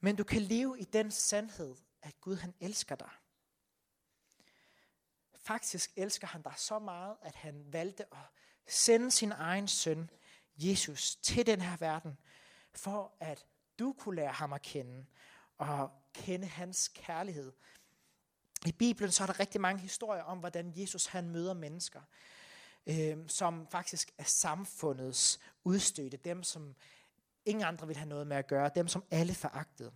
men 0.00 0.16
du 0.16 0.24
kan 0.24 0.42
leve 0.42 0.80
i 0.80 0.84
den 0.84 1.10
sandhed, 1.10 1.76
at 2.02 2.20
Gud 2.20 2.36
han 2.36 2.54
elsker 2.60 2.94
dig. 2.94 3.10
Faktisk 5.34 5.90
elsker 5.96 6.26
han 6.26 6.42
dig 6.42 6.54
så 6.56 6.78
meget, 6.78 7.16
at 7.22 7.34
han 7.34 7.72
valgte 7.72 8.14
at 8.14 8.24
sende 8.66 9.10
sin 9.10 9.32
egen 9.32 9.68
søn, 9.68 10.10
Jesus, 10.56 11.16
til 11.16 11.46
den 11.46 11.60
her 11.60 11.76
verden, 11.76 12.18
for 12.74 13.12
at 13.20 13.46
du 13.78 13.92
kunne 13.92 14.16
lære 14.16 14.32
ham 14.32 14.52
at 14.52 14.62
kende, 14.62 15.06
og 15.58 15.90
kende 16.14 16.46
hans 16.46 16.88
kærlighed. 16.88 17.52
I 18.66 18.72
Bibelen 18.72 19.10
så 19.12 19.22
er 19.22 19.26
der 19.26 19.40
rigtig 19.40 19.60
mange 19.60 19.80
historier 19.80 20.22
om, 20.22 20.38
hvordan 20.38 20.72
Jesus 20.76 21.06
han 21.06 21.28
møder 21.28 21.54
mennesker, 21.54 22.00
øh, 22.86 23.18
som 23.28 23.66
faktisk 23.70 24.12
er 24.18 24.24
samfundets 24.24 25.40
udstødte, 25.64 26.16
dem 26.16 26.42
som 26.42 26.74
ingen 27.44 27.64
andre 27.64 27.86
vil 27.86 27.96
have 27.96 28.08
noget 28.08 28.26
med 28.26 28.36
at 28.36 28.46
gøre, 28.46 28.70
dem 28.74 28.88
som 28.88 29.04
alle 29.10 29.34
foragtede. 29.34 29.92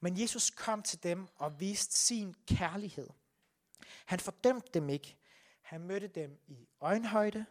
Men 0.00 0.20
Jesus 0.20 0.50
kom 0.50 0.82
til 0.82 1.02
dem 1.02 1.28
og 1.36 1.60
viste 1.60 1.98
sin 1.98 2.34
kærlighed. 2.46 3.08
Han 4.06 4.20
fordømte 4.20 4.68
dem 4.74 4.88
ikke. 4.88 5.16
Han 5.62 5.80
mødte 5.80 6.08
dem 6.08 6.40
i 6.46 6.68
øjenhøjde, 6.80 7.46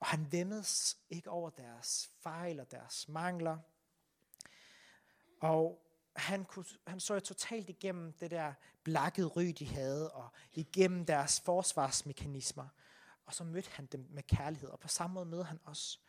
og 0.00 0.06
han 0.06 0.32
vemmedes 0.32 0.98
ikke 1.10 1.30
over 1.30 1.50
deres 1.50 2.10
fejl 2.20 2.60
og 2.60 2.70
deres 2.70 3.08
mangler. 3.08 3.58
Og 5.44 5.86
han, 6.16 6.44
kunne, 6.44 6.64
han 6.86 7.00
så 7.00 7.20
totalt 7.20 7.68
igennem 7.68 8.12
det 8.12 8.30
der 8.30 8.52
blakkede 8.82 9.26
ry, 9.26 9.54
de 9.58 9.66
havde, 9.66 10.10
og 10.12 10.28
igennem 10.52 11.06
deres 11.06 11.40
forsvarsmekanismer. 11.40 12.68
Og 13.26 13.34
så 13.34 13.44
mødte 13.44 13.70
han 13.72 13.86
dem 13.86 14.06
med 14.10 14.22
kærlighed, 14.22 14.68
og 14.68 14.80
på 14.80 14.88
samme 14.88 15.14
måde 15.14 15.26
mødte 15.26 15.44
han 15.44 15.60
os. 15.64 16.00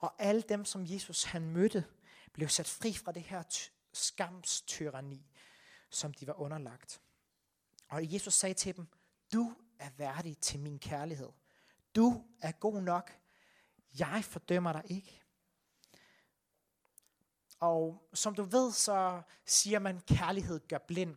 Og 0.00 0.14
alle 0.18 0.42
dem, 0.42 0.64
som 0.64 0.84
Jesus 0.86 1.24
han 1.24 1.50
mødte, 1.50 1.84
blev 2.32 2.48
sat 2.48 2.68
fri 2.68 2.92
fra 2.92 3.12
det 3.12 3.22
her 3.22 3.42
skamstyranni 3.92 5.26
som 5.90 6.14
de 6.14 6.26
var 6.26 6.40
underlagt. 6.40 7.00
Og 7.88 8.12
Jesus 8.12 8.34
sagde 8.34 8.54
til 8.54 8.76
dem, 8.76 8.86
du 9.32 9.54
er 9.78 9.90
værdig 9.96 10.38
til 10.38 10.60
min 10.60 10.78
kærlighed. 10.78 11.28
Du 11.94 12.24
er 12.40 12.52
god 12.52 12.82
nok. 12.82 13.18
Jeg 13.98 14.24
fordømmer 14.24 14.72
dig 14.72 14.82
ikke. 14.86 15.22
Og 17.60 18.08
som 18.14 18.34
du 18.34 18.42
ved, 18.42 18.72
så 18.72 19.22
siger 19.46 19.78
man, 19.78 20.00
kærlighed 20.00 20.60
gør 20.68 20.78
blind. 20.78 21.16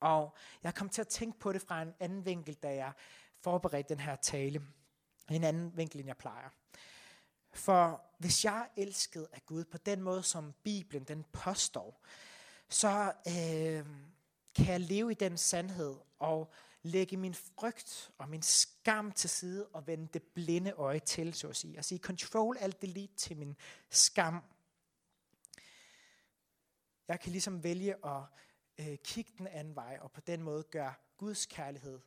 Og 0.00 0.34
jeg 0.62 0.74
kom 0.74 0.88
til 0.88 1.00
at 1.00 1.08
tænke 1.08 1.38
på 1.38 1.52
det 1.52 1.62
fra 1.62 1.82
en 1.82 1.94
anden 2.00 2.24
vinkel, 2.24 2.54
da 2.54 2.74
jeg 2.74 2.92
forberedte 3.40 3.94
den 3.94 4.00
her 4.00 4.16
tale. 4.16 4.62
En 5.30 5.44
anden 5.44 5.76
vinkel, 5.76 6.00
end 6.00 6.06
jeg 6.06 6.16
plejer. 6.16 6.48
For 7.52 8.02
hvis 8.18 8.44
jeg 8.44 8.60
er 8.60 8.82
elsket 8.82 9.28
af 9.32 9.46
Gud 9.46 9.64
på 9.64 9.78
den 9.78 10.02
måde, 10.02 10.22
som 10.22 10.54
Bibelen 10.62 11.04
den 11.04 11.24
påstår, 11.32 12.00
så 12.68 13.12
øh, 13.28 13.86
kan 14.54 14.66
jeg 14.66 14.80
leve 14.80 15.10
i 15.10 15.14
den 15.14 15.38
sandhed 15.38 15.96
og 16.18 16.52
lægge 16.82 17.16
min 17.16 17.34
frygt 17.34 18.10
og 18.18 18.28
min 18.28 18.42
skam 18.42 19.12
til 19.12 19.30
side 19.30 19.66
og 19.66 19.86
vende 19.86 20.08
det 20.14 20.22
blinde 20.22 20.72
øje 20.72 20.98
til, 20.98 21.34
så 21.34 21.48
at 21.48 21.56
sige. 21.56 21.78
Og 21.78 21.84
sige, 21.84 21.98
control 21.98 22.56
alt 22.60 22.82
delete 22.82 23.16
til 23.16 23.36
min 23.36 23.56
skam. 23.90 24.42
Jeg 27.08 27.20
kan 27.20 27.32
ligesom 27.32 27.64
vælge 27.64 28.06
at 28.06 28.22
øh, 28.80 28.98
kigge 29.04 29.32
den 29.38 29.46
anden 29.46 29.76
vej, 29.76 29.98
og 30.00 30.12
på 30.12 30.20
den 30.20 30.42
måde 30.42 30.62
gøre 30.62 30.94
Guds 31.16 31.46
kærlighed 31.46 32.00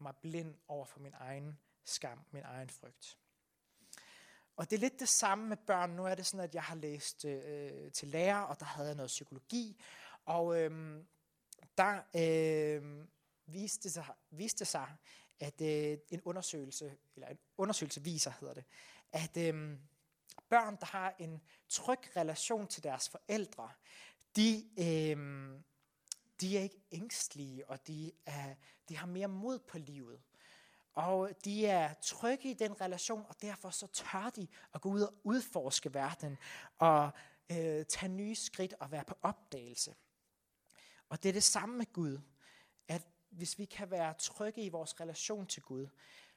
mig 0.00 0.14
blind 0.22 0.54
over 0.68 0.84
for 0.84 1.00
min 1.00 1.14
egen 1.14 1.58
skam, 1.84 2.24
min 2.30 2.42
egen 2.44 2.68
frygt. 2.68 3.18
Og 4.56 4.70
det 4.70 4.76
er 4.76 4.80
lidt 4.80 5.00
det 5.00 5.08
samme 5.08 5.48
med 5.48 5.56
børn. 5.56 5.90
Nu 5.90 6.04
er 6.04 6.14
det 6.14 6.26
sådan, 6.26 6.44
at 6.44 6.54
jeg 6.54 6.62
har 6.62 6.74
læst 6.74 7.24
øh, 7.24 7.92
til 7.92 8.08
lærer, 8.08 8.40
og 8.40 8.60
der 8.60 8.66
havde 8.66 8.88
jeg 8.88 8.96
noget 8.96 9.08
psykologi. 9.08 9.82
Og 10.24 10.60
øh, 10.60 11.04
der 11.78 12.02
øh, 12.16 13.06
viste, 13.46 13.90
sig, 13.90 14.06
viste 14.30 14.64
sig, 14.64 14.96
at 15.40 15.60
øh, 15.60 15.98
en 16.08 16.22
undersøgelse, 16.24 16.96
eller 17.14 17.28
en 17.28 17.38
undersøgelse 17.58 18.02
viser, 18.02 18.32
hedder 18.40 18.54
det, 18.54 18.64
at 19.12 19.36
øh, 19.36 19.78
børn, 20.48 20.76
der 20.80 20.86
har 20.86 21.14
en 21.18 21.42
tryg 21.68 22.16
relation 22.16 22.66
til 22.66 22.82
deres 22.82 23.08
forældre, 23.08 23.70
de, 24.36 24.64
øh, 24.78 25.50
de 26.40 26.58
er 26.58 26.62
ikke 26.62 26.82
ængstlige, 26.92 27.68
og 27.70 27.86
de, 27.86 28.12
er, 28.26 28.54
de 28.88 28.96
har 28.96 29.06
mere 29.06 29.28
mod 29.28 29.58
på 29.58 29.78
livet. 29.78 30.20
Og 30.92 31.30
de 31.44 31.66
er 31.66 31.94
trygge 32.02 32.50
i 32.50 32.54
den 32.54 32.80
relation, 32.80 33.26
og 33.28 33.42
derfor 33.42 33.70
så 33.70 33.86
tør 33.86 34.30
de 34.36 34.48
at 34.74 34.80
gå 34.80 34.88
ud 34.88 35.00
og 35.00 35.14
udforske 35.24 35.94
verden, 35.94 36.38
og 36.78 37.10
øh, 37.50 37.86
tage 37.86 38.08
nye 38.08 38.34
skridt 38.34 38.74
og 38.80 38.90
være 38.90 39.04
på 39.04 39.14
opdagelse. 39.22 39.94
Og 41.08 41.22
det 41.22 41.28
er 41.28 41.32
det 41.32 41.42
samme 41.42 41.76
med 41.76 41.92
Gud, 41.92 42.18
at 42.88 43.06
hvis 43.30 43.58
vi 43.58 43.64
kan 43.64 43.90
være 43.90 44.14
trygge 44.14 44.62
i 44.62 44.68
vores 44.68 45.00
relation 45.00 45.46
til 45.46 45.62
Gud, 45.62 45.88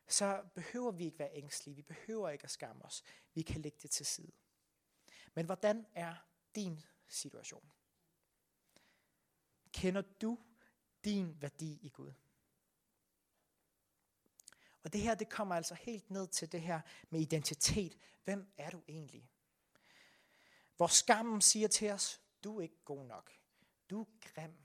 så 0.08 0.44
behøver 0.56 0.92
vi 0.92 1.06
ikke 1.06 1.20
være 1.20 1.36
ængstelige, 1.36 1.76
vi 1.76 1.82
behøver 1.82 2.30
ikke 2.30 2.44
at 2.44 2.52
skamme 2.52 2.86
os, 2.86 3.04
vi 3.34 3.42
kan 3.42 3.62
lægge 3.62 3.78
det 3.82 3.92
til 3.92 4.06
side. 4.06 4.32
Men 5.34 5.46
hvordan 5.46 5.86
er 5.96 6.16
din 6.56 6.80
situation? 7.08 7.72
Kender 9.74 10.02
du 10.02 10.40
din 11.04 11.42
værdi 11.42 11.80
i 11.82 11.90
Gud? 11.90 12.14
Og 14.84 14.94
det 14.94 15.02
her, 15.02 15.16
det 15.16 15.30
kommer 15.30 15.56
altså 15.56 15.74
helt 15.74 16.10
ned 16.10 16.28
til 16.28 16.52
det 16.52 16.62
her 16.62 16.82
med 17.10 17.20
identitet. 17.20 17.98
Hvem 18.24 18.54
er 18.58 18.70
du 18.70 18.84
egentlig? 18.88 19.30
Hvor 20.78 20.88
skammen 20.88 21.42
siger 21.42 21.68
til 21.68 21.92
os, 21.92 22.22
du 22.44 22.58
er 22.58 22.62
ikke 22.62 22.84
god 22.86 23.06
nok. 23.06 23.32
Du 23.90 24.02
er 24.02 24.06
grim. 24.22 24.58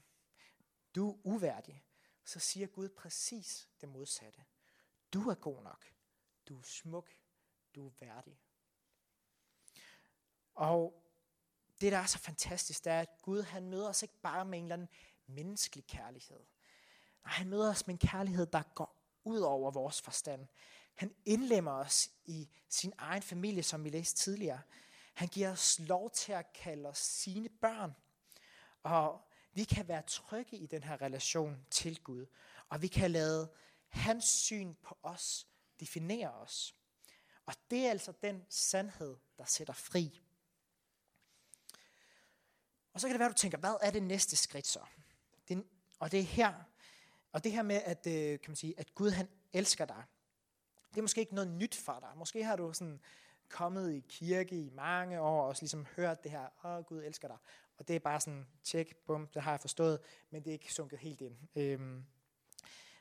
Du 0.94 1.11
er 1.11 1.18
uværdig. 1.25 1.85
Så 2.25 2.38
siger 2.40 2.66
Gud 2.66 2.88
præcis 2.88 3.68
det 3.81 3.88
modsatte. 3.88 4.44
Du 5.12 5.29
er 5.29 5.35
god 5.35 5.62
nok. 5.62 5.92
Du 6.49 6.59
er 6.59 6.62
smuk. 6.62 7.11
Du 7.75 7.87
er 7.87 7.92
værdig. 8.01 8.40
Og 10.55 11.08
det, 11.81 11.93
der 11.93 11.99
er 11.99 12.07
så 12.07 12.19
fantastisk, 12.19 12.85
det 12.85 12.93
er, 12.93 13.01
at 13.01 13.23
Gud 13.23 13.43
han 13.43 13.69
møder 13.69 13.88
os 13.88 14.03
ikke 14.03 14.21
bare 14.23 14.45
med 14.45 14.59
en 14.59 14.64
eller 14.64 14.75
anden 14.75 14.88
menneskelig 15.27 15.87
kærlighed. 15.87 16.41
Nej, 17.25 17.33
han 17.33 17.49
møder 17.49 17.71
os 17.71 17.87
med 17.87 17.95
en 17.95 18.09
kærlighed, 18.09 18.47
der 18.47 18.62
går 18.75 18.99
ud 19.25 19.41
over 19.41 19.71
vores 19.71 20.03
forstand. 20.03 20.47
Han 20.95 21.14
indlemmer 21.25 21.73
os 21.73 22.11
i 22.25 22.49
sin 22.69 22.93
egen 22.99 23.23
familie, 23.23 23.62
som 23.62 23.85
vi 23.85 23.91
læste 23.91 24.17
tidligere. 24.17 24.61
Han 25.14 25.29
giver 25.29 25.53
os 25.53 25.79
lov 25.79 26.11
til 26.11 26.33
at 26.33 26.53
kalde 26.53 26.88
os 26.88 26.99
sine 26.99 27.49
børn. 27.49 27.95
Og 28.83 29.21
vi 29.53 29.64
kan 29.64 29.88
være 29.88 30.03
trygge 30.03 30.57
i 30.57 30.67
den 30.67 30.83
her 30.83 31.03
relation 31.03 31.67
til 31.71 32.03
Gud. 32.03 32.27
Og 32.69 32.83
vi 32.83 32.87
kan 32.87 33.11
lade 33.11 33.53
hans 33.88 34.25
syn 34.25 34.75
på 34.75 34.99
os 35.03 35.47
definere 35.81 36.31
os. 36.31 36.75
Og 37.47 37.55
det 37.71 37.87
er 37.87 37.91
altså 37.91 38.12
den 38.23 38.47
sandhed, 38.49 39.17
der 39.38 39.45
sætter 39.45 39.75
fri. 39.75 40.21
Og 42.99 43.03
så 43.03 43.07
kan 43.07 43.15
det 43.15 43.19
være, 43.19 43.29
at 43.29 43.37
du 43.37 43.39
tænker, 43.39 43.59
hvad 43.59 43.75
er 43.83 43.91
det 43.91 44.03
næste 44.03 44.37
skridt 44.37 44.67
så? 44.67 44.81
Det, 45.49 45.65
og 45.99 46.13
det 46.13 46.21
er 46.21 46.25
her, 46.25 46.53
og 47.33 47.45
det 47.45 47.53
her 47.53 47.63
med, 47.63 47.81
at, 47.85 48.07
øh, 48.07 48.41
kan 48.41 48.51
man 48.51 48.57
sige, 48.57 48.75
at 48.79 48.95
Gud 48.95 49.11
han 49.11 49.29
elsker 49.53 49.85
dig, 49.85 50.05
det 50.91 50.99
er 50.99 51.03
måske 51.03 51.21
ikke 51.21 51.35
noget 51.35 51.51
nyt 51.51 51.75
for 51.77 51.99
dig. 52.01 52.09
Måske 52.17 52.45
har 52.45 52.57
du 52.57 52.73
sådan 52.73 53.01
kommet 53.49 53.93
i 53.93 54.05
kirke 54.09 54.57
i 54.57 54.71
mange 54.71 55.21
år, 55.21 55.43
og 55.43 55.57
ligesom 55.61 55.87
hørt 55.97 56.25
det 56.25 56.31
her, 56.31 56.49
åh, 56.65 56.85
Gud 56.85 57.03
elsker 57.03 57.29
dig. 57.29 57.37
Og 57.79 57.89
det 57.89 57.97
er 57.97 58.01
bare 58.01 58.21
sådan, 58.21 58.47
tjek, 58.65 58.97
bum, 58.97 59.27
det 59.27 59.43
har 59.43 59.51
jeg 59.51 59.61
forstået, 59.61 60.01
men 60.31 60.43
det 60.43 60.51
er 60.51 60.53
ikke 60.53 60.73
sunket 60.73 60.99
helt 60.99 61.21
ind. 61.21 61.37
Øhm, 61.57 62.05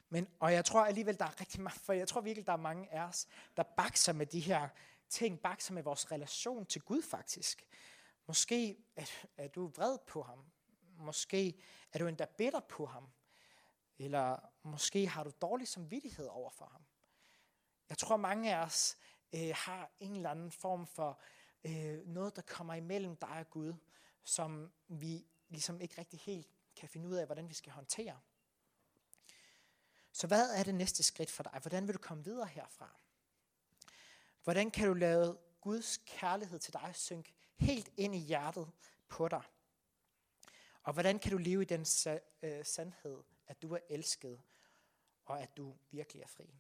men, 0.09 0.27
og 0.39 0.53
jeg 0.53 0.65
tror 0.65 0.85
alligevel, 0.85 1.19
der 1.19 1.25
er 1.25 1.39
rigtig 1.39 1.61
mange, 1.61 1.79
for 1.79 1.93
jeg 1.93 2.07
tror 2.07 2.21
virkelig, 2.21 2.45
der 2.47 2.53
er 2.53 2.57
mange 2.57 2.93
af 2.93 3.01
os, 3.01 3.27
der 3.57 3.63
bakser 3.63 4.13
med 4.13 4.25
de 4.25 4.39
her 4.39 4.67
ting, 5.09 5.39
bakser 5.39 5.73
med 5.73 5.83
vores 5.83 6.11
relation 6.11 6.65
til 6.65 6.81
Gud 6.81 7.01
faktisk. 7.01 7.67
Måske 8.27 8.77
er, 8.95 9.05
er 9.37 9.47
du 9.47 9.67
vred 9.67 9.97
på 10.07 10.21
ham. 10.21 10.45
Måske 10.97 11.61
er 11.93 11.99
du 11.99 12.07
endda 12.07 12.25
bitter 12.25 12.59
på 12.59 12.85
ham. 12.85 13.09
Eller 13.97 14.39
måske 14.63 15.07
har 15.07 15.23
du 15.23 15.31
dårlig 15.41 15.67
samvittighed 15.67 16.27
over 16.27 16.49
for 16.49 16.65
ham. 16.65 16.81
Jeg 17.89 17.97
tror, 17.97 18.17
mange 18.17 18.55
af 18.55 18.63
os 18.63 18.97
øh, 19.33 19.51
har 19.55 19.91
en 19.99 20.15
eller 20.15 20.29
anden 20.29 20.51
form 20.51 20.87
for 20.87 21.19
øh, 21.63 22.07
noget, 22.07 22.35
der 22.35 22.41
kommer 22.41 22.73
imellem 22.73 23.15
dig 23.15 23.29
og 23.29 23.49
Gud, 23.49 23.73
som 24.23 24.71
vi 24.87 25.25
ligesom 25.49 25.81
ikke 25.81 25.97
rigtig 25.97 26.19
helt 26.19 26.47
kan 26.75 26.89
finde 26.89 27.07
ud 27.07 27.15
af, 27.15 27.25
hvordan 27.25 27.49
vi 27.49 27.53
skal 27.53 27.71
håndtere. 27.71 28.19
Så 30.11 30.27
hvad 30.27 30.49
er 30.55 30.63
det 30.63 30.75
næste 30.75 31.03
skridt 31.03 31.31
for 31.31 31.43
dig? 31.43 31.59
Hvordan 31.61 31.87
vil 31.87 31.93
du 31.93 31.99
komme 31.99 32.23
videre 32.23 32.47
herfra? 32.47 32.99
Hvordan 34.43 34.71
kan 34.71 34.87
du 34.87 34.93
lade 34.93 35.39
Guds 35.61 35.97
kærlighed 36.05 36.59
til 36.59 36.73
dig 36.73 36.91
synke 36.93 37.33
helt 37.57 37.89
ind 37.97 38.15
i 38.15 38.19
hjertet 38.19 38.71
på 39.07 39.27
dig? 39.27 39.43
Og 40.83 40.93
hvordan 40.93 41.19
kan 41.19 41.31
du 41.31 41.37
leve 41.37 41.61
i 41.61 41.65
den 41.65 41.85
øh, 42.41 42.65
sandhed, 42.65 43.23
at 43.47 43.61
du 43.61 43.73
er 43.73 43.79
elsket, 43.89 44.41
og 45.25 45.41
at 45.41 45.57
du 45.57 45.75
virkelig 45.91 46.21
er 46.21 46.27
fri? 46.27 46.55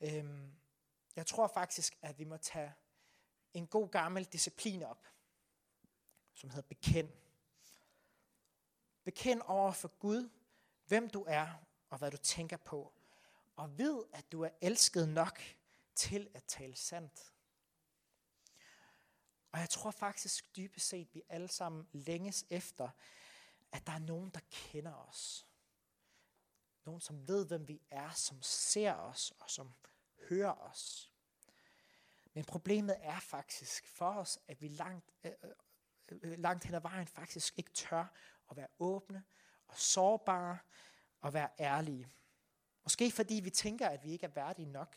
Øhm, 0.00 0.52
jeg 1.16 1.26
tror 1.26 1.46
faktisk, 1.46 1.98
at 2.02 2.18
vi 2.18 2.24
må 2.24 2.36
tage 2.36 2.72
en 3.54 3.66
god 3.66 3.88
gammel 3.88 4.24
disciplin 4.24 4.82
op, 4.82 5.06
som 6.34 6.50
hedder 6.50 6.68
bekend. 6.68 7.08
Bekend 9.04 9.42
over 9.44 9.72
for 9.72 9.88
Gud, 9.88 10.30
hvem 10.86 11.10
du 11.10 11.24
er 11.28 11.48
og 11.90 11.98
hvad 11.98 12.10
du 12.10 12.16
tænker 12.16 12.56
på. 12.56 12.92
Og 13.56 13.78
ved, 13.78 14.04
at 14.12 14.32
du 14.32 14.42
er 14.42 14.50
elsket 14.60 15.08
nok 15.08 15.40
til 15.94 16.30
at 16.34 16.44
tale 16.44 16.76
sandt. 16.76 17.32
Og 19.52 19.60
jeg 19.60 19.70
tror 19.70 19.90
faktisk 19.90 20.56
dybest 20.56 20.88
set, 20.88 21.14
vi 21.14 21.22
alle 21.28 21.48
sammen 21.48 21.88
længes 21.92 22.44
efter, 22.50 22.88
at 23.72 23.86
der 23.86 23.92
er 23.92 23.98
nogen, 23.98 24.30
der 24.30 24.40
kender 24.50 24.94
os. 24.94 25.46
Nogen, 26.84 27.00
som 27.00 27.28
ved, 27.28 27.46
hvem 27.46 27.68
vi 27.68 27.82
er, 27.90 28.10
som 28.10 28.42
ser 28.42 28.94
os 28.94 29.32
og 29.38 29.50
som 29.50 29.74
hører 30.28 30.52
os. 30.52 31.12
Men 32.34 32.44
problemet 32.44 32.96
er 33.00 33.20
faktisk 33.20 33.86
for 33.86 34.12
os, 34.12 34.38
at 34.48 34.60
vi 34.60 34.68
langt, 34.68 35.10
øh, 35.24 35.32
øh, 35.42 36.18
øh 36.22 36.38
langt 36.38 36.64
hen 36.64 36.74
ad 36.74 36.80
vejen 36.80 37.06
faktisk 37.06 37.58
ikke 37.58 37.70
tør 37.70 38.06
at 38.50 38.56
være 38.56 38.68
åbne 38.78 39.24
og 39.66 39.78
sårbare 39.78 40.58
og 41.20 41.32
være 41.32 41.48
ærlige. 41.60 42.08
Måske 42.82 43.10
fordi 43.10 43.34
vi 43.34 43.50
tænker, 43.50 43.88
at 43.88 44.04
vi 44.04 44.12
ikke 44.12 44.26
er 44.26 44.30
værdige 44.30 44.66
nok. 44.66 44.96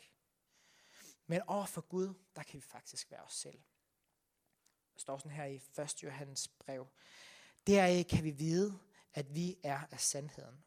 Men 1.26 1.42
over 1.46 1.66
for 1.66 1.80
Gud, 1.80 2.14
der 2.36 2.42
kan 2.42 2.54
vi 2.54 2.60
faktisk 2.60 3.10
være 3.10 3.22
os 3.22 3.34
selv. 3.34 3.62
Der 4.94 5.00
står 5.00 5.18
sådan 5.18 5.32
her 5.32 5.44
i 5.44 5.60
1. 5.78 6.02
Johannes 6.02 6.48
brev. 6.48 6.86
Deraf 7.66 8.04
kan 8.10 8.24
vi 8.24 8.30
vide, 8.30 8.78
at 9.14 9.34
vi 9.34 9.56
er 9.62 9.80
af 9.90 10.00
sandheden. 10.00 10.64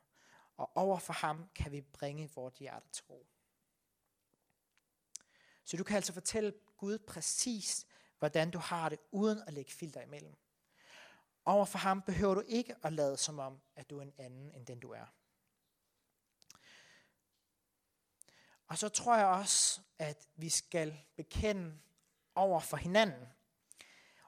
Og 0.58 0.78
over 0.78 1.00
for 1.00 1.14
ham 1.14 1.50
kan 1.56 1.72
vi 1.72 1.82
bringe 1.82 2.30
vores 2.36 2.58
hjerte 2.58 2.90
til 2.92 3.04
ro. 3.10 3.28
Så 5.64 5.78
du 5.78 5.84
kan 5.84 5.96
altså 5.96 6.14
fortælle 6.14 6.54
Gud 6.78 6.98
præcis, 6.98 7.88
hvordan 8.20 8.52
du 8.52 8.58
har 8.58 8.90
det, 8.90 9.00
uden 9.12 9.44
at 9.48 9.54
lægge 9.54 9.72
filter 9.72 10.02
imellem. 10.02 10.36
Over 11.46 11.66
for 11.66 11.78
ham 11.78 12.02
behøver 12.02 12.34
du 12.34 12.44
ikke 12.48 12.76
at 12.84 12.94
lade 12.94 13.18
som 13.18 13.40
om, 13.40 13.62
at 13.76 13.90
du 13.90 13.98
er 13.98 14.02
en 14.02 14.14
anden 14.18 14.52
end 14.52 14.66
den 14.66 14.80
du 14.80 14.92
er. 14.92 15.06
Og 18.68 18.78
så 18.78 18.90
tror 18.90 19.18
jeg 19.18 19.26
også, 19.26 19.82
at 20.00 20.28
vi 20.36 20.50
skal 20.50 21.06
bekende 21.16 21.80
over 22.36 22.60
for 22.60 22.78
hinanden. 22.78 23.28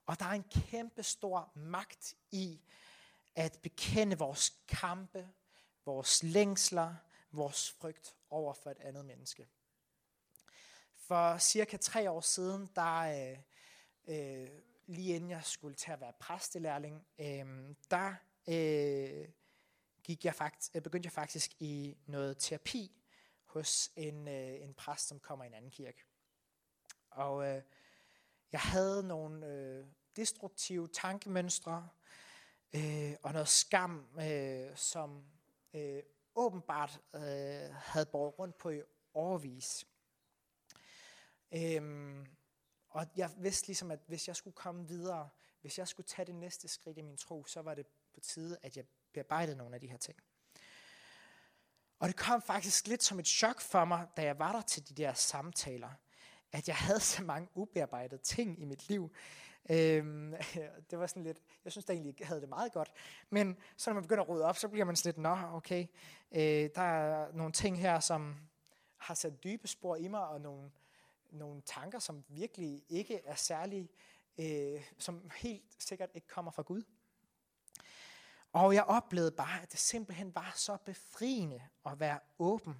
Og 0.09 0.19
der 0.19 0.25
er 0.25 0.31
en 0.31 0.43
kæmpe 0.43 1.03
stor 1.03 1.51
magt 1.55 2.15
i 2.31 2.61
at 3.35 3.59
bekende 3.63 4.17
vores 4.17 4.53
kampe, 4.67 5.29
vores 5.85 6.23
længsler, 6.23 6.95
vores 7.31 7.71
frygt 7.71 8.15
over 8.29 8.53
for 8.53 8.71
et 8.71 8.79
andet 8.79 9.05
menneske. 9.05 9.47
For 10.95 11.37
cirka 11.37 11.77
tre 11.77 12.11
år 12.11 12.21
siden, 12.21 12.69
der 12.75 12.95
øh, 12.95 13.37
øh, 14.07 14.49
lige 14.87 15.15
inden 15.15 15.29
jeg 15.29 15.43
skulle 15.43 15.75
til 15.75 15.91
at 15.91 16.01
være 16.01 16.13
præstelærling, 16.19 17.07
øh, 17.19 17.75
der 17.91 18.15
øh, 18.47 19.29
gik 20.03 20.25
jeg 20.25 20.35
faktisk, 20.35 20.75
øh, 20.75 20.81
begyndte 20.81 21.07
jeg 21.07 21.13
faktisk 21.13 21.51
i 21.59 21.97
noget 22.05 22.37
terapi 22.37 22.91
hos 23.45 23.91
en, 23.95 24.27
øh, 24.27 24.61
en 24.61 24.73
præst, 24.73 25.07
som 25.07 25.19
kommer 25.19 25.45
i 25.45 25.47
en 25.47 25.53
anden 25.53 25.71
kirke. 25.71 26.05
Og 27.09 27.47
øh, 27.47 27.61
jeg 28.51 28.61
havde 28.61 29.07
nogle 29.07 29.47
øh, 29.47 29.85
destruktive 30.19 30.87
tankemønstre 30.87 31.89
øh, 32.75 33.13
og 33.23 33.33
noget 33.33 33.47
skam, 33.47 34.07
øh, 34.21 34.75
som 34.75 35.23
øh, 35.73 36.03
åbenbart 36.35 36.99
øh, 37.13 37.21
havde 37.73 38.05
båret 38.11 38.39
rundt 38.39 38.57
på 38.57 38.69
i 38.69 38.81
overvis. 39.13 39.85
Øhm, 41.51 42.27
og 42.89 43.07
jeg 43.15 43.31
vidste 43.37 43.67
ligesom, 43.67 43.91
at 43.91 43.99
hvis 44.07 44.27
jeg 44.27 44.35
skulle 44.35 44.55
komme 44.55 44.87
videre, 44.87 45.29
hvis 45.61 45.77
jeg 45.77 45.87
skulle 45.87 46.07
tage 46.07 46.25
det 46.25 46.35
næste 46.35 46.67
skridt 46.67 46.97
i 46.97 47.01
min 47.01 47.17
tro, 47.17 47.45
så 47.45 47.61
var 47.61 47.75
det 47.75 47.87
på 48.13 48.19
tide, 48.19 48.57
at 48.61 48.77
jeg 48.77 48.85
bearbejdede 49.13 49.57
nogle 49.57 49.75
af 49.75 49.81
de 49.81 49.87
her 49.87 49.97
ting. 49.97 50.17
Og 51.99 52.07
det 52.07 52.15
kom 52.15 52.41
faktisk 52.41 52.87
lidt 52.87 53.03
som 53.03 53.19
et 53.19 53.27
chok 53.27 53.61
for 53.61 53.85
mig, 53.85 54.07
da 54.17 54.23
jeg 54.23 54.39
var 54.39 54.51
der 54.51 54.61
til 54.61 54.89
de 54.89 54.93
der 54.93 55.13
samtaler, 55.13 55.89
at 56.51 56.67
jeg 56.67 56.75
havde 56.75 56.99
så 56.99 57.23
mange 57.23 57.49
ubearbejdede 57.53 58.21
ting 58.21 58.61
i 58.61 58.65
mit 58.65 58.89
liv. 58.89 59.11
Øhm, 59.69 60.35
det 60.89 60.99
var 60.99 61.07
sådan 61.07 61.23
lidt, 61.23 61.37
jeg 61.63 61.71
synes 61.71 61.85
da 61.85 61.93
egentlig, 61.93 62.15
jeg 62.19 62.27
havde 62.27 62.41
det 62.41 62.49
meget 62.49 62.71
godt. 62.71 62.91
Men 63.29 63.57
så 63.77 63.89
når 63.89 63.93
man 63.93 64.03
begynder 64.03 64.23
at 64.23 64.29
rode 64.29 64.45
op, 64.45 64.57
så 64.57 64.67
bliver 64.67 64.85
man 64.85 64.95
sådan 64.95 65.09
lidt, 65.09 65.17
nå 65.17 65.37
okay, 65.53 65.87
øh, 66.31 66.69
der 66.75 66.81
er 66.81 67.31
nogle 67.33 67.53
ting 67.53 67.79
her, 67.79 67.99
som 67.99 68.35
har 68.97 69.13
sat 69.13 69.43
dybe 69.43 69.67
spor 69.67 69.95
i 69.95 70.07
mig, 70.07 70.27
og 70.27 70.41
nogle, 70.41 70.71
nogle 71.31 71.61
tanker, 71.65 71.99
som 71.99 72.23
virkelig 72.27 72.83
ikke 72.89 73.21
er 73.25 73.35
særlig, 73.35 73.89
øh, 74.37 74.81
som 74.97 75.31
helt 75.35 75.63
sikkert 75.79 76.09
ikke 76.13 76.27
kommer 76.27 76.51
fra 76.51 76.61
Gud. 76.61 76.83
Og 78.53 78.75
jeg 78.75 78.83
oplevede 78.83 79.31
bare, 79.31 79.61
at 79.61 79.71
det 79.71 79.79
simpelthen 79.79 80.35
var 80.35 80.53
så 80.55 80.77
befriende 80.85 81.61
at 81.85 81.99
være 81.99 82.19
åben, 82.39 82.77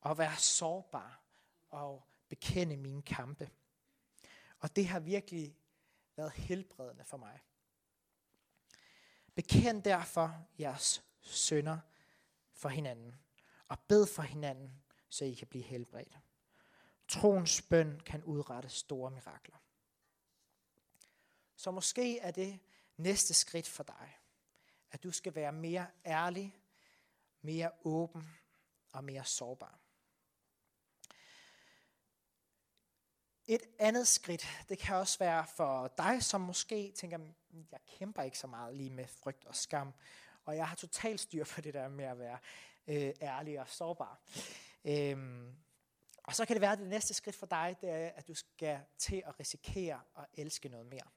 og 0.00 0.18
være 0.18 0.36
sårbar, 0.36 1.20
og 1.70 2.06
bekende 2.28 2.76
mine 2.76 3.02
kampe. 3.02 3.50
Og 4.60 4.76
det 4.76 4.86
har 4.86 5.00
virkelig 5.00 5.56
været 6.18 6.32
helbredende 6.32 7.04
for 7.04 7.16
mig. 7.16 7.40
Bekend 9.34 9.82
derfor 9.82 10.46
jeres 10.58 11.04
sønder 11.20 11.78
for 12.52 12.68
hinanden, 12.68 13.20
og 13.68 13.78
bed 13.80 14.06
for 14.06 14.22
hinanden, 14.22 14.82
så 15.08 15.24
I 15.24 15.34
kan 15.34 15.46
blive 15.46 15.64
helbredt. 15.64 16.18
Troens 17.08 17.62
bøn 17.62 18.00
kan 18.00 18.24
udrette 18.24 18.68
store 18.68 19.10
mirakler. 19.10 19.56
Så 21.56 21.70
måske 21.70 22.18
er 22.18 22.30
det 22.30 22.60
næste 22.96 23.34
skridt 23.34 23.68
for 23.68 23.82
dig, 23.82 24.18
at 24.90 25.02
du 25.02 25.10
skal 25.10 25.34
være 25.34 25.52
mere 25.52 25.86
ærlig, 26.06 26.56
mere 27.42 27.70
åben 27.84 28.28
og 28.92 29.04
mere 29.04 29.24
sårbar. 29.24 29.78
Et 33.50 33.62
andet 33.78 34.08
skridt, 34.08 34.46
det 34.68 34.78
kan 34.78 34.96
også 34.96 35.18
være 35.18 35.46
for 35.56 35.94
dig, 35.98 36.22
som 36.22 36.40
måske 36.40 36.92
tænker, 36.96 37.16
mm, 37.16 37.66
jeg 37.72 37.80
kæmper 37.98 38.22
ikke 38.22 38.38
så 38.38 38.46
meget 38.46 38.74
lige 38.74 38.90
med 38.90 39.06
frygt 39.06 39.44
og 39.44 39.56
skam, 39.56 39.92
og 40.44 40.56
jeg 40.56 40.68
har 40.68 40.76
totalt 40.76 41.20
styr 41.20 41.44
på 41.44 41.60
det 41.60 41.74
der 41.74 41.88
med 41.88 42.04
at 42.04 42.18
være 42.18 42.38
øh, 42.86 43.12
ærlig 43.22 43.60
og 43.60 43.68
sårbar. 43.68 44.20
Øhm, 44.84 45.56
og 46.24 46.34
så 46.34 46.44
kan 46.44 46.54
det 46.54 46.60
være, 46.60 46.72
at 46.72 46.78
det 46.78 46.88
næste 46.88 47.14
skridt 47.14 47.36
for 47.36 47.46
dig, 47.46 47.76
det 47.80 47.90
er, 47.90 48.08
at 48.08 48.28
du 48.28 48.34
skal 48.34 48.80
til 48.98 49.22
at 49.26 49.40
risikere 49.40 50.00
at 50.18 50.24
elske 50.34 50.68
noget 50.68 50.86
mere. 50.86 51.08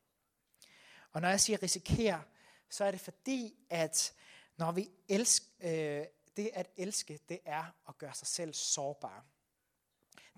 Og 1.11 1.21
når 1.21 1.29
jeg 1.29 1.39
siger 1.39 1.63
risikere, 1.63 2.23
så 2.69 2.83
er 2.83 2.91
det 2.91 2.99
fordi, 2.99 3.55
at 3.69 4.13
når 4.57 4.71
vi 4.71 4.89
elsker, 5.07 5.45
øh, 5.61 6.05
det 6.37 6.49
at 6.53 6.69
elske, 6.77 7.19
det 7.29 7.39
er 7.45 7.75
at 7.89 7.97
gøre 7.97 8.13
sig 8.13 8.27
selv 8.27 8.53
sårbar. 8.53 9.25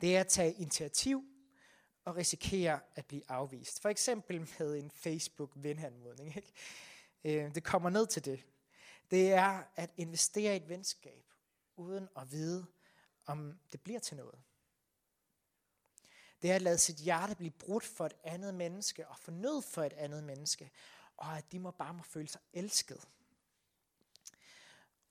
Det 0.02 0.16
er 0.16 0.20
at 0.20 0.28
tage 0.28 0.54
initiativ 0.54 1.33
og 2.06 2.16
risikere 2.16 2.80
at 2.96 3.06
blive 3.06 3.24
afvist. 3.28 3.82
For 3.82 3.90
eksempel 3.90 4.50
med 4.60 4.76
en 4.76 4.92
Facebook-venanmodning. 4.92 6.36
Ikke? 6.36 6.54
Øh, 7.24 7.56
det 7.56 7.64
kommer 7.64 7.90
ned 7.90 8.08
til 8.08 8.26
det. 8.26 8.46
Det 9.12 9.34
er 9.34 9.64
at 9.76 9.90
investere 9.98 10.54
i 10.54 10.58
et 10.58 10.70
venskab, 10.70 11.24
uden 11.76 12.10
at 12.18 12.32
vide, 12.32 12.66
om 13.26 13.60
det 13.72 13.82
bliver 13.82 14.00
til 14.00 14.18
noget. 14.18 14.40
Det 16.42 16.52
er 16.52 16.56
at 16.56 16.62
lade 16.62 16.78
sit 16.78 16.96
hjerte 16.96 17.36
blive 17.36 17.52
brudt 17.52 17.84
for 17.84 18.06
et 18.06 18.16
andet 18.24 18.54
menneske, 18.54 19.08
og 19.08 19.18
fornød 19.18 19.62
for 19.62 19.84
et 19.84 19.94
andet 19.94 20.24
menneske, 20.24 20.72
og 21.18 21.38
at 21.38 21.52
de 21.52 21.60
må 21.60 21.72
bare 21.72 21.94
må 21.94 22.04
føle 22.04 22.28
sig 22.28 22.42
elsket. 22.54 23.08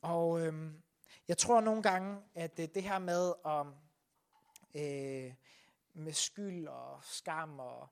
Og 0.00 0.40
øhm, 0.40 0.83
jeg 1.28 1.38
tror 1.38 1.61
nogle 1.61 1.83
gange, 1.83 2.20
at 2.35 2.57
det, 2.57 2.74
det 2.74 2.83
her 2.83 2.98
med 2.98 3.33
at 3.44 3.66
øh, 4.74 5.35
med 5.94 6.12
skyld 6.12 6.66
og 6.66 7.05
skam 7.05 7.59
og 7.59 7.88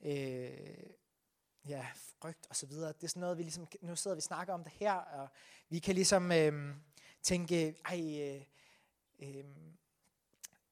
øh, 0.00 0.86
ja, 1.68 1.86
frygt 1.94 2.46
og 2.50 2.56
så 2.56 2.66
videre. 2.66 2.92
Det 2.92 3.04
er 3.04 3.08
sådan 3.08 3.20
noget, 3.20 3.38
vi 3.38 3.42
ligesom, 3.42 3.68
nu 3.80 3.96
sidder 3.96 4.14
vi 4.14 4.18
og 4.18 4.22
snakker 4.22 4.54
om 4.54 4.64
det 4.64 4.72
her, 4.72 4.92
og 4.92 5.28
vi 5.68 5.78
kan 5.78 5.94
ligesom 5.94 6.32
øh, 6.32 6.74
tænke, 7.22 7.76
ej, 7.84 8.20
øh, 8.20 8.42
øh, 9.18 9.44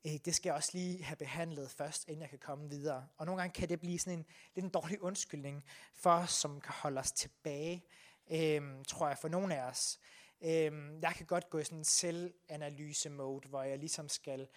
øh, 0.07 0.19
det 0.25 0.35
skal 0.35 0.49
jeg 0.49 0.57
også 0.57 0.71
lige 0.73 1.03
have 1.03 1.17
behandlet 1.17 1.71
først, 1.71 2.09
inden 2.09 2.23
jeg 2.23 2.31
kan 2.31 2.39
komme 2.39 2.69
videre. 2.69 3.09
Og 3.17 3.27
nogle 3.27 3.43
gange 3.43 3.53
kan 3.53 3.69
det 3.69 3.81
blive 3.81 3.99
sådan 3.99 4.19
en 4.19 4.27
lidt 4.55 4.65
en 4.65 4.71
dårlig 4.71 5.03
undskyldning 5.03 5.65
for 5.95 6.11
os, 6.11 6.31
som 6.31 6.61
kan 6.61 6.75
holde 6.77 7.01
os 7.01 7.13
tilbage, 7.13 7.85
øh, 8.31 8.85
tror 8.89 9.09
jeg, 9.09 9.19
for 9.19 9.29
nogle 9.29 9.57
af 9.57 9.71
os. 9.71 9.99
Øh, 10.43 11.01
jeg 11.03 11.15
kan 11.17 11.27
godt 11.27 11.51
gå 11.51 11.59
i 11.59 11.65
sådan 11.65 11.79
en 11.79 11.85
selvanalyse-mode, 11.85 13.49
hvor 13.49 13.63
jeg 13.63 13.79
ligesom 13.79 14.09
skal 14.09 14.49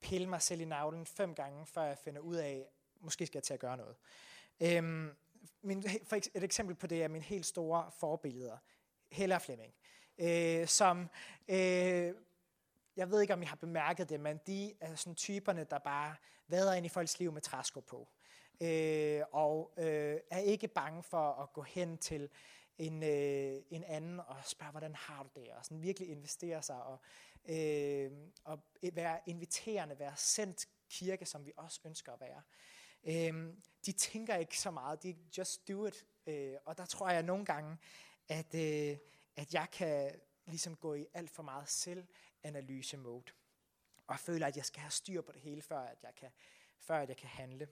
pille 0.00 0.28
mig 0.28 0.42
selv 0.42 0.60
i 0.60 0.64
navlen 0.64 1.06
fem 1.06 1.34
gange, 1.34 1.66
før 1.66 1.82
jeg 1.82 1.98
finder 1.98 2.20
ud 2.20 2.36
af, 2.36 2.66
måske 3.00 3.26
skal 3.26 3.38
jeg 3.38 3.42
til 3.42 3.54
at 3.54 3.60
gøre 3.60 3.76
noget. 3.76 3.96
Øhm, 4.60 5.10
min, 5.62 5.84
for 6.04 6.16
et 6.16 6.42
eksempel 6.42 6.74
på 6.76 6.86
det 6.86 7.02
er 7.02 7.08
mine 7.08 7.24
helt 7.24 7.46
store 7.46 7.90
forbilleder, 7.98 8.58
Hella 9.10 9.38
Flemming, 9.38 9.74
øh, 10.18 10.66
som, 10.66 11.08
øh, 11.48 12.14
jeg 12.96 13.10
ved 13.10 13.20
ikke 13.20 13.34
om 13.34 13.42
I 13.42 13.46
har 13.46 13.56
bemærket 13.56 14.08
det, 14.08 14.20
men 14.20 14.40
de 14.46 14.74
er 14.80 14.94
sådan 14.94 15.14
typerne, 15.14 15.64
der 15.64 15.78
bare 15.78 16.14
vader 16.48 16.74
ind 16.74 16.86
i 16.86 16.88
folks 16.88 17.18
liv 17.18 17.32
med 17.32 17.42
træsko 17.42 17.80
på. 17.80 18.08
Øh, 18.60 19.22
og 19.32 19.72
øh, 19.76 20.16
er 20.30 20.38
ikke 20.38 20.68
bange 20.68 21.02
for 21.02 21.32
at 21.32 21.52
gå 21.52 21.62
hen 21.62 21.98
til 21.98 22.30
en, 22.78 23.02
øh, 23.02 23.62
en 23.70 23.84
anden 23.84 24.20
og 24.20 24.36
spørge, 24.44 24.70
hvordan 24.70 24.94
har 24.94 25.22
du 25.22 25.40
det? 25.40 25.48
Og 25.48 25.64
sådan 25.64 25.82
virkelig 25.82 26.08
investere 26.08 26.62
sig 26.62 26.82
og, 26.82 27.00
øh, 27.44 28.10
og 28.44 28.60
være 28.92 29.20
inviterende, 29.26 29.98
være 29.98 30.16
sendt 30.16 30.68
kirke, 30.90 31.26
som 31.26 31.46
vi 31.46 31.52
også 31.56 31.80
ønsker 31.84 32.12
at 32.12 32.20
være. 32.20 32.42
Øh, 33.04 33.54
de 33.86 33.92
tænker 33.92 34.36
ikke 34.36 34.58
så 34.58 34.70
meget, 34.70 35.02
de 35.02 35.16
just 35.38 35.68
do 35.68 35.86
it. 35.86 36.06
Øh, 36.26 36.56
og 36.64 36.78
der 36.78 36.86
tror 36.86 37.10
jeg 37.10 37.22
nogle 37.22 37.44
gange, 37.44 37.76
at, 38.28 38.54
øh, 38.54 38.98
at 39.36 39.54
jeg 39.54 39.68
kan 39.72 40.20
ligesom 40.46 40.76
gå 40.76 40.94
i 40.94 41.06
alt 41.14 41.30
for 41.30 41.42
meget 41.42 41.68
selvanalyse 41.68 42.96
mode. 42.96 43.32
Og 44.06 44.18
føler, 44.18 44.46
at 44.46 44.56
jeg 44.56 44.64
skal 44.64 44.80
have 44.80 44.90
styr 44.90 45.22
på 45.22 45.32
det 45.32 45.40
hele, 45.40 45.62
før 45.62 45.80
at 45.80 45.98
jeg 46.02 46.14
kan, 46.14 46.30
før 46.80 46.98
at 46.98 47.08
jeg 47.08 47.16
kan 47.16 47.28
handle. 47.28 47.68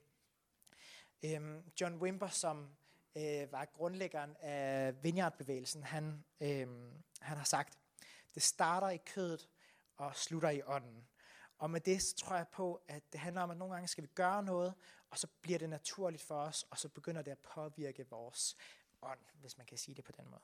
Øhm, 1.22 1.62
John 1.80 1.96
Wimber, 1.96 2.28
som 2.28 2.76
øh, 3.16 3.52
var 3.52 3.64
grundlæggeren 3.64 4.36
af 4.40 5.04
Vineyard-bevægelsen, 5.04 5.82
han, 5.82 6.24
øhm, 6.40 7.02
han 7.20 7.36
har 7.36 7.44
sagt, 7.44 7.78
det 8.34 8.42
starter 8.42 8.88
i 8.88 8.96
kødet 8.96 9.48
og 9.98 10.16
slutter 10.16 10.50
i 10.50 10.62
ånden. 10.62 11.08
Og 11.58 11.70
med 11.70 11.80
det 11.80 12.02
så 12.02 12.16
tror 12.16 12.36
jeg 12.36 12.48
på, 12.48 12.82
at 12.88 13.12
det 13.12 13.20
handler 13.20 13.42
om, 13.42 13.50
at 13.50 13.56
nogle 13.56 13.74
gange 13.74 13.88
skal 13.88 14.04
vi 14.04 14.08
gøre 14.14 14.42
noget, 14.42 14.74
og 15.10 15.18
så 15.18 15.26
bliver 15.40 15.58
det 15.58 15.70
naturligt 15.70 16.22
for 16.22 16.40
os, 16.40 16.62
og 16.70 16.78
så 16.78 16.88
begynder 16.88 17.22
det 17.22 17.30
at 17.30 17.38
påvirke 17.38 18.10
vores 18.10 18.56
ånd, 19.02 19.20
hvis 19.40 19.58
man 19.58 19.66
kan 19.66 19.78
sige 19.78 19.94
det 19.94 20.04
på 20.04 20.12
den 20.12 20.30
måde. 20.30 20.42